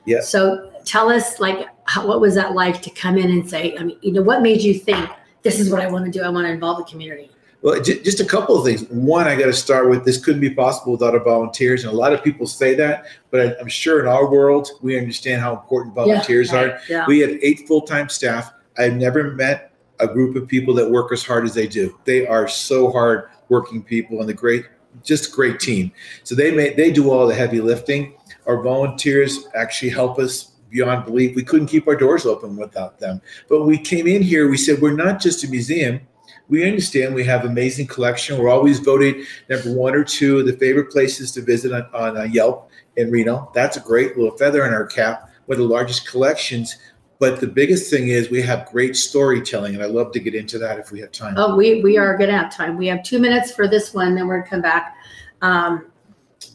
[0.06, 0.30] Yes.
[0.30, 3.84] So tell us, like, how, what was that like to come in and say, I
[3.84, 5.10] mean, you know, what made you think
[5.44, 6.24] this is what I want to do?
[6.24, 7.32] I want to involve the community.
[7.62, 8.84] Well, j- just a couple of things.
[8.90, 11.96] One, I got to start with this couldn't be possible without our volunteers, and a
[11.96, 15.54] lot of people say that, but I, I'm sure in our world we understand how
[15.54, 16.80] important volunteers are.
[16.90, 17.06] Yeah.
[17.08, 18.52] We have eight full-time staff.
[18.78, 21.98] I've never met a group of people that work as hard as they do.
[22.04, 24.66] They are so hard working people and the great,
[25.04, 25.92] just great team.
[26.24, 28.02] So they may they do all the heavy lifting.
[28.48, 31.36] Our volunteers actually help us beyond belief.
[31.36, 33.22] We couldn't keep our doors open without them.
[33.48, 36.02] But we came in here, we said we're not just a museum.
[36.50, 38.38] We understand we have amazing collection.
[38.38, 39.16] We're always voted
[39.50, 43.12] number one or two of the favorite places to visit on, on uh, Yelp in
[43.12, 43.52] Reno.
[43.54, 45.30] That's a great little feather in our cap.
[45.46, 46.76] One of the largest collections.
[47.24, 50.60] But the biggest thing is we have great storytelling, and I love to get into
[50.60, 51.36] that if we have time.
[51.38, 52.76] Oh, we, we are going to have time.
[52.76, 54.98] We have two minutes for this one, then we're going to come back.
[55.42, 55.86] Um,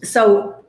[0.04, 0.62] so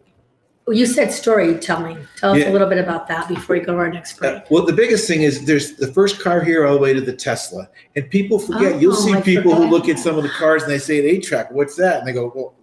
[0.69, 2.07] you said storytelling.
[2.15, 2.49] Tell us Yeah.
[2.49, 4.37] a little bit about that before we go to our next break.
[4.37, 7.01] Uh, well, the biggest thing is there's the first car here all the way to
[7.01, 8.79] the Tesla, and people forget.
[8.79, 10.99] You'll Oh, see I people who look at some of the cars and they say,
[10.99, 12.55] "Eight track, what's that?" And they go, "Well,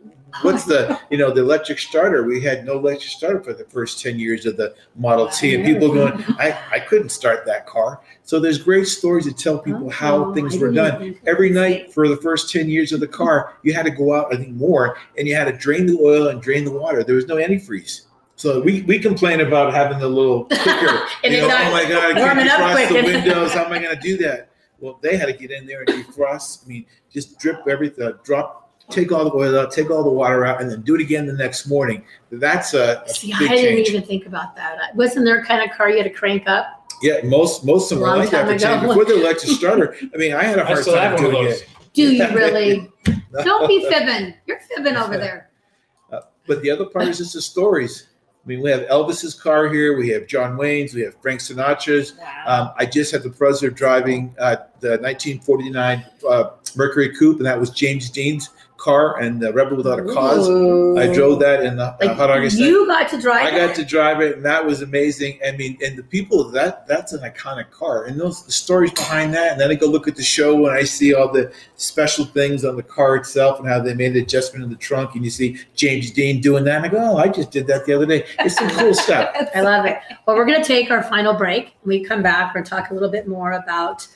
[0.43, 2.25] What's the you know the electric starter?
[2.25, 5.65] We had no electric starter for the first ten years of the Model T, and
[5.65, 8.01] people going, I I couldn't start that car.
[8.25, 11.19] So there's great stories to tell people how Oh, things I were done.
[11.27, 14.35] Every night for the first ten years of the car, you had to go out,
[14.35, 17.05] I think more, and you had to drain the oil and drain the water.
[17.05, 18.03] There was no antifreeze.
[18.35, 21.07] So we, we complain about having the little kicker.
[21.25, 23.53] And you know, oh my god, I can't defrost the windows.
[23.53, 24.51] How am I going to do that?
[24.79, 26.65] Well, they had to get in there and defrost.
[26.65, 30.45] I mean, just drip everything, drop, take all the oil out, take all the water
[30.45, 32.03] out, and then do it again the next morning.
[32.31, 33.89] That's a, a See, I didn't change.
[33.89, 34.95] even think about that.
[34.95, 36.91] Wasn't there a kind of car you had to crank up?
[37.03, 38.59] Yeah, most most of them were Long like that.
[38.59, 41.15] time for Before the electric starter, I mean, I had a hard still time have
[41.15, 41.61] one of doing those.
[41.63, 41.69] it.
[41.93, 42.91] Do you really?
[43.45, 44.35] Don't be fibbing.
[44.47, 45.51] You're fibbing over there.
[46.49, 48.07] But the other part is just the stories.
[48.45, 49.99] I mean, we have Elvis's car here.
[49.99, 50.95] We have John Wayne's.
[50.95, 52.15] We have Frank Sinatra's.
[52.17, 52.45] Wow.
[52.47, 57.47] Um, I just had the pleasure of driving uh, the 1949 uh, Mercury Coupe, and
[57.47, 58.51] that was James Dean's
[58.87, 60.49] car and the Rebel Without a Cause.
[60.97, 62.57] I drove that in the uh, Like, Hot August.
[62.57, 63.45] You got to drive.
[63.45, 65.41] I got to drive it, and that was amazing.
[65.45, 69.35] I mean, and the people that that's an iconic car, and those the stories behind
[69.35, 69.53] that.
[69.53, 72.65] And then I go look at the show, and I see all the special things
[72.65, 75.31] on the car itself, and how they made the adjustment in the trunk, and you
[75.31, 76.77] see James Dean doing that.
[76.77, 78.25] And I go, oh, I just did that the other day.
[78.39, 79.35] It's some cool stuff.
[79.53, 79.99] I love it.
[80.27, 81.75] Well, we're going to take our final break.
[81.83, 84.07] When we come back, we're going to talk a little bit more about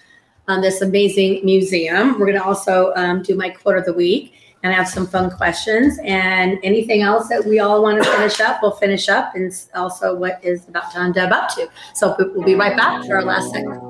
[0.46, 2.12] um, this amazing museum.
[2.12, 5.31] We're going to also um, do my quote of the week and have some fun
[5.31, 9.35] questions and anything else that we all want to finish up, we'll finish up.
[9.35, 11.68] And also what is About Town Deb up to.
[11.94, 13.81] So we- we'll be right back for our last segment.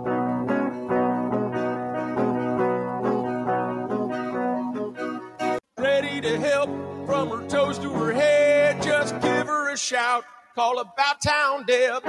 [5.78, 6.70] Ready to help
[7.06, 8.82] from her toes to her head.
[8.82, 10.24] Just give her a shout.
[10.54, 12.04] Call about town Deb.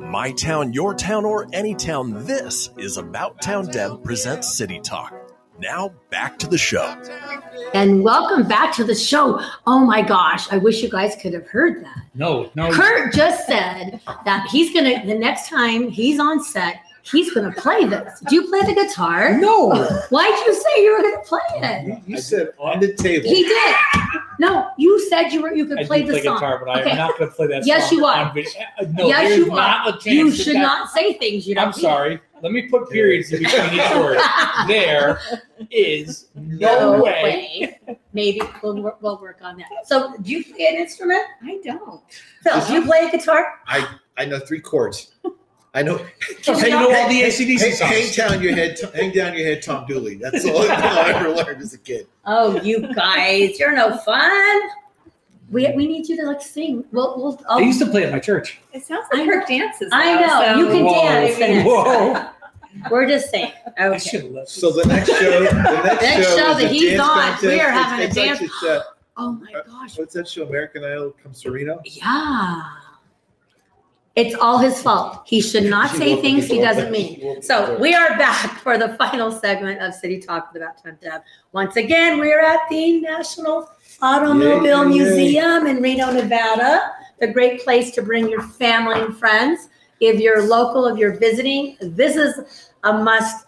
[0.00, 5.12] My town, your town, or any town, this is About Town Deb presents City Talk.
[5.58, 6.94] Now back to the show.
[7.72, 9.40] And welcome back to the show.
[9.66, 12.04] Oh my gosh, I wish you guys could have heard that.
[12.14, 12.70] No, no.
[12.70, 16.76] Kurt just said that he's gonna the next time he's on set,
[17.10, 18.20] he's gonna play this.
[18.28, 19.36] Do you play the guitar?
[19.38, 19.70] No.
[20.10, 21.86] Why'd you say you were gonna play it?
[21.86, 23.28] You, you said on the table.
[23.28, 23.74] He did.
[24.38, 26.34] No, you said you were you could I play the play song.
[26.36, 28.18] guitar, but I'm not going to play that Yes, song you are.
[28.26, 28.38] on.
[28.38, 29.98] Uh, No, yes, you not are.
[29.98, 30.10] a.
[30.12, 31.68] You should that- not say things you don't.
[31.68, 32.20] I'm sorry.
[32.42, 34.18] Let me put periods in between each word.
[34.68, 35.18] There
[35.70, 37.78] is no, way.
[38.12, 39.68] Maybe we'll, we'll work on that.
[39.86, 41.22] So, do you play an instrument?
[41.42, 42.02] I don't.
[42.42, 43.54] Phil, do you play a guitar?
[43.66, 43.88] I
[44.18, 45.14] I know three chords.
[45.76, 45.98] I know.
[46.42, 48.16] Can I know all the AC/DC hang, songs.
[48.16, 48.78] hang down your head.
[48.94, 50.14] hang down your head, Tom Dooley.
[50.16, 52.06] That's all I ever learned as a kid.
[52.24, 54.60] Oh, you guys, you're no fun.
[55.50, 56.82] We, we need you to like sing.
[56.92, 58.58] We'll, we'll, I I'll, used to play at my church.
[58.72, 59.90] It sounds like her dances.
[59.92, 60.54] I know.
[60.54, 61.02] so- You can Whoa.
[61.02, 62.12] dance the next Whoa.
[62.14, 62.30] time.
[62.90, 63.52] We're just saying.
[63.78, 63.98] I Okay.
[63.98, 64.48] should left.
[64.48, 65.52] So the next show, the
[65.84, 67.42] next, Next show, show that a he's on, contest.
[67.42, 68.82] we are It's- having a it's like dance- it's, uh,
[69.18, 69.98] Oh my gosh.
[69.98, 70.44] what's that show?
[70.46, 71.80] American Idol comes to Reno.
[71.84, 72.62] Yeah.
[74.16, 75.24] It's all his fault.
[75.26, 77.42] He should not say things he doesn't mean.
[77.42, 81.20] So we are back for the final segment of City Talk with About Town Deb.
[81.52, 84.98] Once again, we're at the National Automobile Yay.
[84.98, 86.92] Museum in Reno, Nevada.
[87.20, 89.68] The great place to bring your family and friends.
[90.00, 93.44] If you're local, if you're visiting, this is a must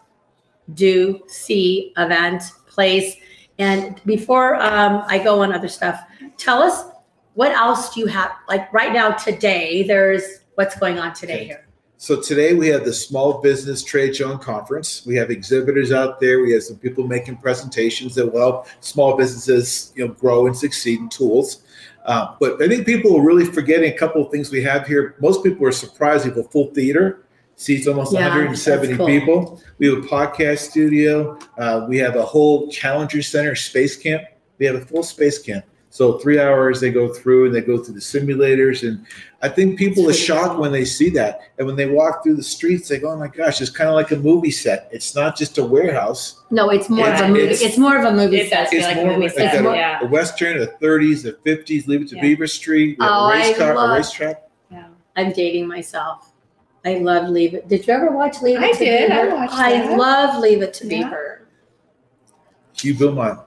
[0.74, 3.16] do see event place.
[3.58, 5.98] And before um, I go on other stuff,
[6.36, 6.84] tell us
[7.32, 8.32] what else do you have?
[8.48, 11.64] Like right now, today, there's what's going on today here.
[11.98, 15.06] So today we have the Small Business Trade Show and Conference.
[15.06, 16.40] We have exhibitors out there.
[16.40, 20.56] We have some people making presentations that will help small businesses, you know, grow and
[20.56, 21.62] succeed in tools.
[22.06, 25.14] Uh, but I think people are really forgetting a couple of things we have here.
[25.20, 29.06] Most people are surprised we have a full theater, seats almost Yeah, 170 cool.
[29.06, 29.62] people.
[29.78, 31.38] We have a podcast studio.
[31.56, 34.22] Uh, we have a whole Challenger Center space camp.
[34.58, 35.64] We have a full space camp.
[35.90, 39.06] So three hours they go through and they go through the simulators and
[39.40, 41.40] I think people are shocked when they see that.
[41.56, 43.94] And when they walk through the streets, they go, oh my gosh, it's kind of
[43.94, 44.88] like a movie set.
[44.92, 46.42] It's not just a warehouse.
[46.50, 47.40] No, it's more of a movie.
[47.40, 48.64] it's- It's, more of a movie It set.
[48.64, 50.00] does feel like a more movie like set, a, yeah.
[50.02, 52.22] a Western, the 30s, the 50s, leave it to Yeah.
[52.22, 54.42] Beaver Street, Oh, a I race car, love- a racetrack.
[54.70, 54.88] Yeah.
[55.16, 56.32] I'm dating myself.
[56.84, 57.66] I love Leave It.
[57.68, 59.10] Did you ever watch Leave It I to did.
[59.10, 59.36] I Beaver?
[59.36, 59.98] watched I that.
[59.98, 61.04] love Leave It to Yeah.
[61.04, 61.48] Beaver.
[62.74, 63.40] Hugh Beaumont,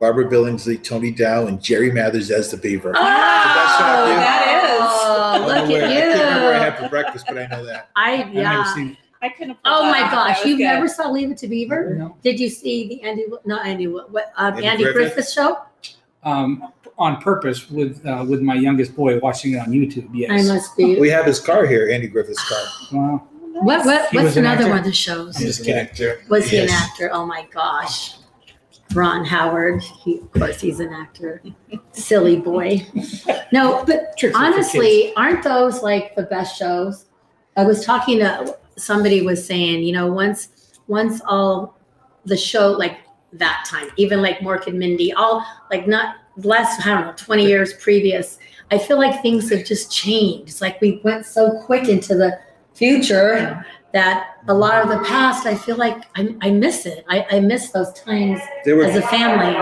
[0.00, 2.90] Barbara Billingsley, Tony Dow, and Jerry Mathers as the Beaver.
[2.90, 4.80] Oh, that shock that is.
[4.82, 5.84] Oh, look aware.
[5.84, 7.90] at I can't remember what I had for breakfast, but I know that.
[7.96, 8.74] I I've never yeah.
[8.74, 9.58] seen I couldn't.
[9.66, 10.10] Oh my off.
[10.10, 10.64] gosh, you good.
[10.64, 11.94] never saw Leave It to Beaver?
[11.94, 12.16] No.
[12.22, 13.26] Did you see the Andy?
[13.44, 13.86] Not Andy.
[13.86, 14.10] What?
[14.10, 15.14] what um, Andy Andy, Griffith?
[15.14, 15.58] Griffith show?
[16.22, 20.08] um, on purpose with uh, with my youngest boy watching it on YouTube.
[20.12, 20.98] Yes, I must be.
[20.98, 22.64] We have his car here, Andy Griffith's car.
[22.92, 23.28] Wow.
[23.62, 23.84] What?
[23.84, 24.12] What?
[24.12, 24.70] What's was an another actor.
[24.70, 25.36] one of the shows?
[25.36, 26.22] He's an actor.
[26.28, 27.10] Was he an actor?
[27.12, 28.16] Oh my gosh.
[28.94, 29.82] Ron Howard.
[29.82, 31.42] He, of course, he's an actor.
[31.92, 32.86] Silly boy.
[33.52, 37.06] No, but Tricks honestly, aren't those like the best shows?
[37.56, 41.78] I was talking to somebody was saying, you know, once once all
[42.24, 42.98] the show like
[43.32, 47.46] that time, even like Mork and Mindy, all like not less, I don't know, 20
[47.46, 48.38] years previous.
[48.70, 50.48] I feel like things have just changed.
[50.48, 52.40] It's like we went so quick into the
[52.74, 57.04] future that a lot of the past, I feel like I, I miss it.
[57.08, 59.54] I, I miss those times were as a family.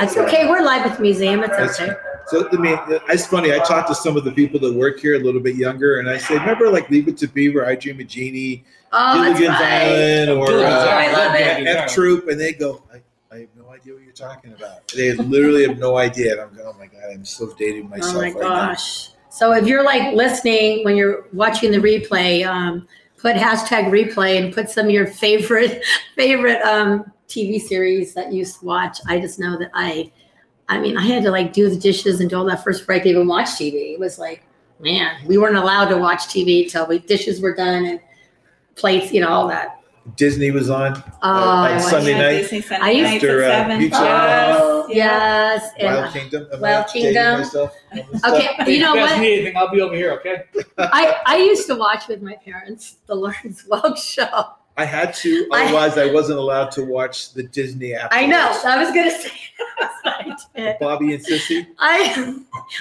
[0.00, 0.48] It's okay.
[0.48, 1.40] We're live at the museum.
[1.40, 1.94] It's That's- okay.
[2.26, 2.78] So I mean,
[3.08, 3.52] it's funny.
[3.52, 6.08] I talked to some of the people that work here a little bit younger, and
[6.08, 9.60] I said, "Remember, like Leave It to Beaver, I Dream of Jeannie, Oh, that's Gilligan's
[9.60, 9.82] right.
[9.82, 11.66] Island, or uh, I love it.
[11.66, 13.00] F Troop," and they go, I,
[13.34, 16.32] "I have no idea what you're talking about." They literally have no idea.
[16.32, 19.08] And I'm going, "Oh my god, I'm so dating myself Oh my right gosh.
[19.30, 24.52] So if you're like listening when you're watching the replay, um, put hashtag replay and
[24.52, 25.84] put some of your favorite
[26.16, 28.98] favorite um, TV series that you watch.
[29.06, 30.10] I just know that I,
[30.68, 33.04] I mean, I had to like do the dishes and do all that first break
[33.04, 33.94] to even watch TV.
[33.94, 34.44] It was like,
[34.80, 38.00] man, we weren't allowed to watch TV till we dishes were done and
[38.74, 39.79] plates, you know, all that.
[40.10, 42.38] Now." Disney was on Oh, on I Sunday Yeah, night.
[42.42, 43.78] Disney Sunday I used nights to, at uh, seven.
[43.78, 45.72] Beach Oh, Yes, yes.
[45.78, 46.48] And Wild Kingdom.
[46.52, 47.38] Am Wild dating Kingdom.
[47.40, 48.68] myself on this Okay, stuff?
[48.68, 49.20] you know if you guys what?
[49.20, 50.12] need anything, I'll be over here.
[50.12, 50.44] Okay.
[50.78, 54.50] I, I used to watch with my parents the Lawrence Welk show.
[54.76, 58.08] I had to, otherwise I wasn't allowed to watch the Disney app.
[58.12, 58.58] I know.
[58.64, 59.30] I was gonna say
[60.04, 60.78] I did.
[60.78, 61.66] Bobby and Sissy.
[61.78, 62.36] I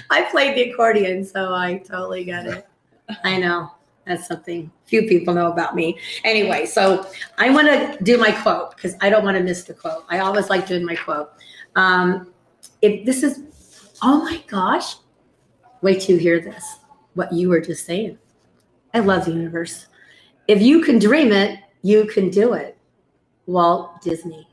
[0.10, 2.68] I played the accordion, so I totally get it.
[3.24, 3.72] I know.
[4.10, 6.00] That's something few people know about me.
[6.24, 7.06] Anyway, so
[7.38, 10.04] I want to do my quote because I don't want to miss the quote.
[10.10, 11.30] I always like doing my quote.
[11.76, 12.34] Um,
[12.82, 13.44] if this is,
[14.02, 14.96] oh my gosh,
[15.84, 16.80] wait till you hear this.
[17.14, 18.18] What you were just saying.
[18.96, 19.86] I love the universe.
[20.48, 22.76] If you can dream it, you can do it.
[23.46, 24.48] Walt Disney.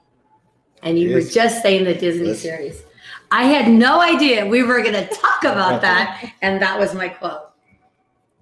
[0.83, 2.43] And you were just saying the Disney Yes.
[2.43, 2.83] series.
[3.31, 6.31] I had no idea we were going to talk about that.
[6.43, 7.53] And that was my quote.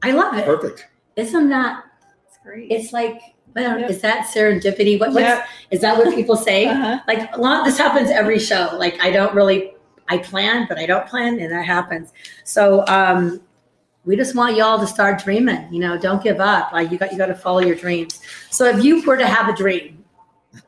[0.02, 0.44] I love it.
[0.44, 0.88] Perfect.
[1.16, 1.84] Isn't that,
[2.28, 2.70] It's great.
[2.70, 3.20] it's like,
[3.54, 3.90] well, Yep.
[3.90, 4.98] is that serendipity?
[4.98, 5.46] What, what's, Yep.
[5.70, 6.66] is that what people say?
[6.68, 6.98] Uh-huh.
[7.06, 8.70] Like a lot, this happens every show.
[8.76, 9.72] Like I don't really,
[10.08, 12.12] I plan, but I don't plan and that happens.
[12.44, 13.40] So, um,
[14.06, 16.72] we just want y'all to start dreaming, you know, don't give up.
[16.74, 18.20] Like you got, you got to follow your dreams.
[18.50, 20.04] So if you were to have a dream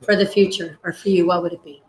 [0.01, 1.82] for the future or for you, what would it be?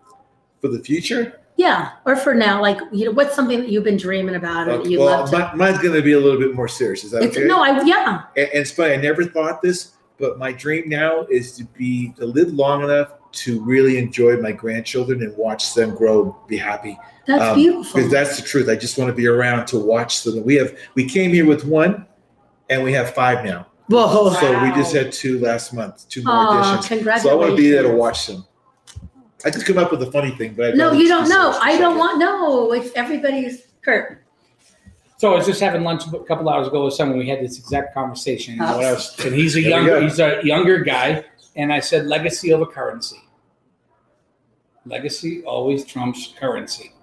[0.59, 1.39] For the future?
[1.57, 1.91] Yeah.
[2.05, 4.89] Or for now, like, you know, what's something that you've been dreaming about or that
[4.89, 5.37] you well, love to?
[5.37, 7.03] mi- mine's going to be a little bit more serious.
[7.03, 7.47] Is that It's, okay?
[7.47, 8.23] no, I, yeah.
[8.35, 8.93] and, and it's funny.
[8.93, 13.13] I never thought this, but my dream now is to be to live long enough
[13.33, 16.97] to really enjoy my grandchildren and watch them grow, be happy.
[17.25, 17.93] That's Um, beautiful.
[17.95, 18.69] Because that's the truth.
[18.69, 20.43] I just want to be around to watch them.
[20.43, 22.05] We have we came here with one,
[22.69, 23.67] and we have five now.
[23.89, 24.33] Whoa.
[24.33, 26.87] So we just had two last month, two more Aw, additions.
[26.87, 27.23] congratulations.
[27.23, 28.45] So I want to be there to watch them.
[29.45, 31.57] I just come up with a funny thing, but I No, you don't know.
[31.61, 34.23] I don't want, no, it's everybody's, Kurt.
[35.17, 37.17] So I was just having lunch a couple hours ago with someone.
[37.17, 38.59] We had this exact conversation.
[38.59, 41.25] And, what I was, and he's a There younger, he's a younger guy.
[41.55, 43.17] And I said, legacy over currency.
[44.85, 46.93] Legacy always trumps currency.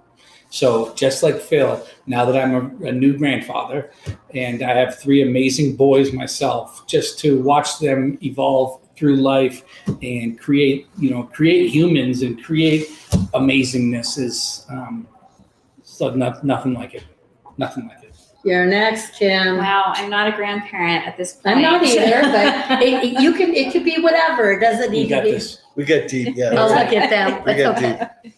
[0.49, 3.91] So just like Phil, now that I'm a, a new grandfather
[4.33, 9.65] and I have three amazing boys myself, just to watch them evolve through life
[10.03, 12.89] and create, you know, create humans and create
[13.35, 15.09] amazingness is um,
[15.83, 17.05] so not, nothing like it.
[17.57, 18.15] Nothing like it.
[18.45, 19.57] You're next, Kim.
[19.57, 21.57] Wow, I'm not a grandparent at this point.
[21.57, 24.53] I'm not either, but it, it- you can, it could be whatever.
[24.53, 25.33] It doesn't need to got be.
[25.33, 25.61] this.
[25.77, 26.37] We got deep.
[26.37, 26.51] Yeah.
[26.53, 27.43] Oh, look at them.
[27.45, 28.09] We It's got okay.
[28.23, 28.35] deep.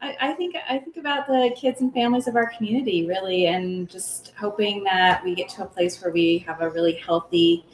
[0.00, 3.88] I, I think I think about the kids and families of our community really, and
[3.88, 7.66] just hoping that we get to a place where we have a really healthy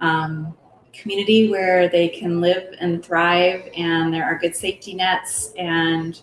[0.00, 0.56] um,
[1.00, 6.20] community where they can live and thrive, and there are good safety nets, and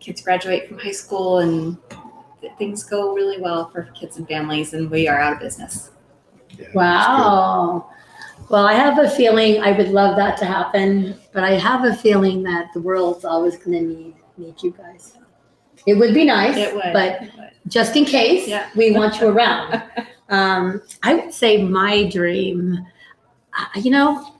[0.00, 1.76] kids graduate from high school, and
[2.58, 5.90] things go really well for kids and families, and we are out of business.
[6.58, 7.90] Yeah, Wow.
[8.48, 11.94] Well, I have a feeling I would love that to happen, but I have a
[11.94, 15.16] feeling that the world's always going to need need you guys.
[15.86, 17.50] It would be nice, It would, but it would.
[17.68, 18.68] just in case, Yeah.
[18.76, 19.82] we want you around.
[20.28, 22.82] Um, I would say my dream, uh,
[23.76, 24.34] you know,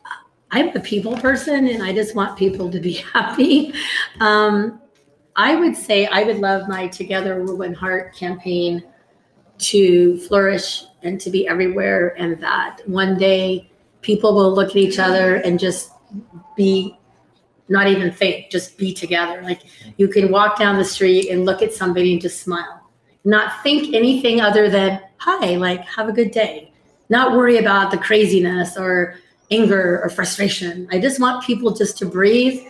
[0.51, 3.75] I'm a people person and I just want people to be happy.
[4.21, 4.81] Um,
[5.35, 8.83] I would say I would love my Together We're Heart campaign
[9.59, 14.99] to flourish and to be everywhere, and that one day people will look at each
[14.99, 15.91] other and just
[16.57, 16.99] be
[17.69, 19.43] not even think, just be together.
[19.43, 19.63] Like
[19.99, 22.87] you can walk down the street and look at somebody and just smile
[23.27, 26.73] not think anything other than hi like have a good day
[27.09, 29.17] not worry about the craziness or
[29.51, 32.61] anger or frustration i just want people just to breathe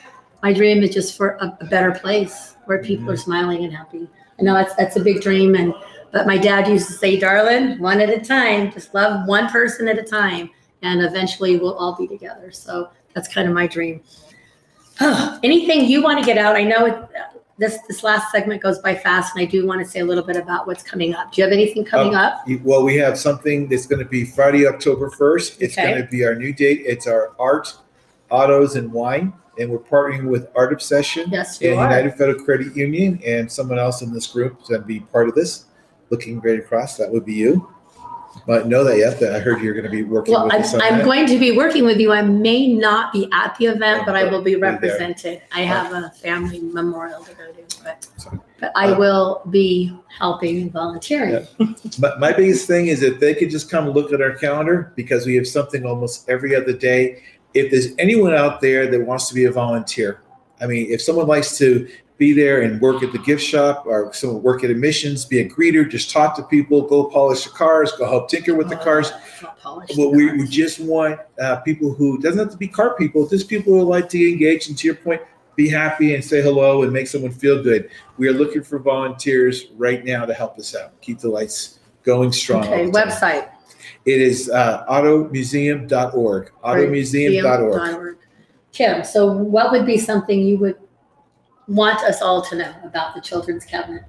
[0.43, 3.12] my dream is just for a, a better place where people mm-hmm.
[3.14, 4.09] are smiling and happy.
[4.39, 5.74] I know that's that's a big dream, and
[6.12, 8.70] but my dad used to say, "Darling, one at a time.
[8.70, 10.51] Just love one person at a time,
[10.82, 14.03] and eventually we'll all be together." So that's kind of my dream.
[15.01, 16.55] Anything you want to get out?
[16.55, 17.09] I know it,
[17.59, 20.24] this this last segment goes by fast, and I do want to say a little
[20.24, 21.32] bit about what's coming up.
[21.32, 22.46] Do you have anything coming Oh, up?
[22.62, 25.57] Well, we have something that's going to be Friday, October 1st.
[25.61, 25.90] It's Okay.
[25.92, 26.82] going to be our new date.
[26.84, 27.74] It's our art,
[28.30, 29.32] autos, and wine.
[29.59, 31.84] And we're partnering with Art Obsession Yes, and are.
[31.84, 35.28] United Federal Credit Union and someone else in this group is going to be part
[35.28, 35.64] of this.
[36.11, 37.66] Looking great across, that would be you.
[38.47, 40.80] But know that yet, that I heard you're going to be working Well, with I'm,
[40.80, 42.12] I'm going to be working with you.
[42.12, 45.42] I may not be at the event, but I will be represented.
[45.53, 48.09] I have a family memorial to go to, but,
[48.61, 51.44] but I Uh, will be helping and volunteering.
[51.99, 55.26] But my biggest thing is if they could just come look at our calendar because
[55.26, 57.22] we have something almost every other day.
[57.53, 60.20] If there's anyone out there that wants to be a volunteer,
[60.61, 61.88] I mean, if someone likes to
[62.18, 65.48] be there and work at the gift shop or someone work at admissions, be a
[65.48, 69.12] greeter, just talk to people, go polish the cars, go help tinker with the cars.
[69.64, 70.40] Oh, Well, we, cars.
[70.40, 73.82] we just want uh, people who doesn't have to be car people, just people who
[73.82, 75.20] like to engage and to your point,
[75.56, 77.90] be happy and say hello and make someone feel good.
[78.16, 82.32] We are looking for volunteers right now to help us out, keep the lights going
[82.32, 82.64] strong.
[82.64, 83.50] Okay, website.
[84.04, 86.52] It is uh, automuseum.org.
[86.64, 86.90] Automuseum.org.
[86.90, 88.16] museum.org.
[88.72, 90.76] Kim, so what would be something you would
[91.68, 94.04] want us all to know about the Children's Cabinet?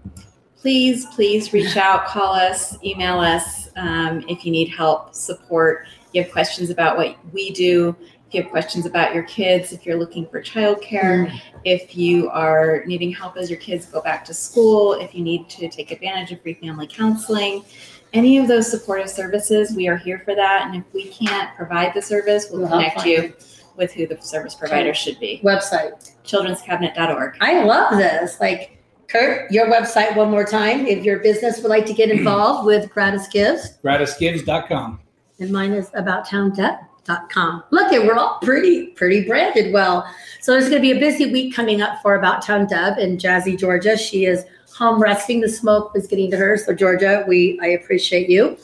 [0.58, 5.86] please, please reach out, call us, email us um, if you need help, support.
[6.12, 7.96] You have questions about what we do.
[8.28, 11.34] If you have questions about your kids, if you're looking for childcare,
[11.64, 15.48] if you are needing help as your kids go back to school, if you need
[15.52, 17.64] to take advantage of free family counseling,
[18.12, 20.66] any of those supportive services, we are here for that.
[20.66, 23.57] And if we can't provide the service, we'll We'll connect you it.
[23.78, 25.40] With who the service provider should be.
[25.44, 26.14] Website.
[26.26, 27.38] Children'scabinet.org.
[27.42, 28.40] I love this.
[28.40, 30.86] Like, Kurt, your website one more time.
[30.86, 35.00] If your business would like to get involved with Gratis Gives, Gratisgives.com.
[35.40, 37.64] and mine is abouttowndeb.com.
[37.72, 40.06] Look, it we're all pretty, pretty branded well.
[40.42, 43.18] So there's going to be a busy week coming up for About Town Deb in
[43.18, 43.98] Jazzy, Georgia.
[43.98, 44.44] She is
[44.76, 45.40] home resting.
[45.42, 46.58] The smoke was getting to her.
[46.58, 48.58] So Georgia, we I appreciate you.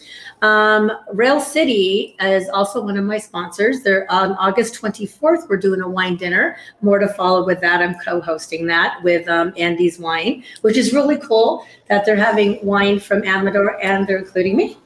[0.43, 3.81] Um, Rail City is also one of my sponsors.
[3.81, 5.47] They're on August 24th.
[5.47, 6.57] We're doing a wine dinner.
[6.81, 7.81] More to follow with that.
[7.81, 12.99] I'm co-hosting that with um, Andis Wine, which is really cool that they're having wine
[12.99, 14.77] from Amador and they're including me.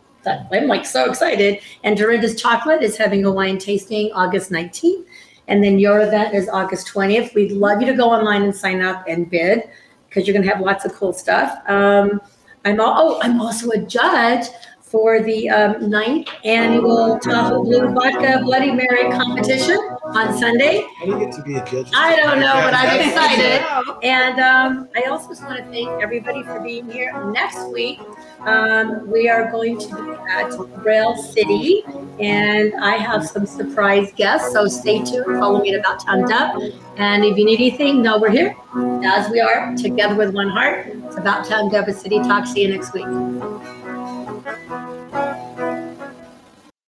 [0.51, 1.60] I'm like so excited.
[1.84, 5.05] And Dorinda's Chocolate is having a wine tasting August 19th.
[5.47, 7.34] And then your event is August 20th.
[7.34, 9.64] We'd love you to go online and sign up and bid
[10.08, 11.58] because you're going to have lots of cool stuff.
[11.68, 12.22] Um,
[12.66, 14.47] I'm al- oh, I'm also a judge
[14.90, 20.86] for the um, ninth annual Tahoe Blue Vodka Bloody Mary competition on Sunday.
[20.98, 21.92] How do you get to be a judge?
[21.94, 23.66] I don't know, but I'm excited.
[24.04, 27.12] And um, I also just want to thank everybody for being here.
[27.32, 28.00] Next week,
[28.42, 30.54] um, we are going to be at
[30.86, 31.84] Rail City,
[32.20, 34.54] and I have some surprise guests.
[34.54, 35.40] So stay tuned.
[35.40, 36.74] Follow me at About Town Deb.
[36.98, 38.56] And if you need anything, know we're here,
[39.04, 40.88] as we are, together with one heart.
[40.88, 42.46] It's About Town Deb, a City Talk.
[42.46, 43.08] See you next week.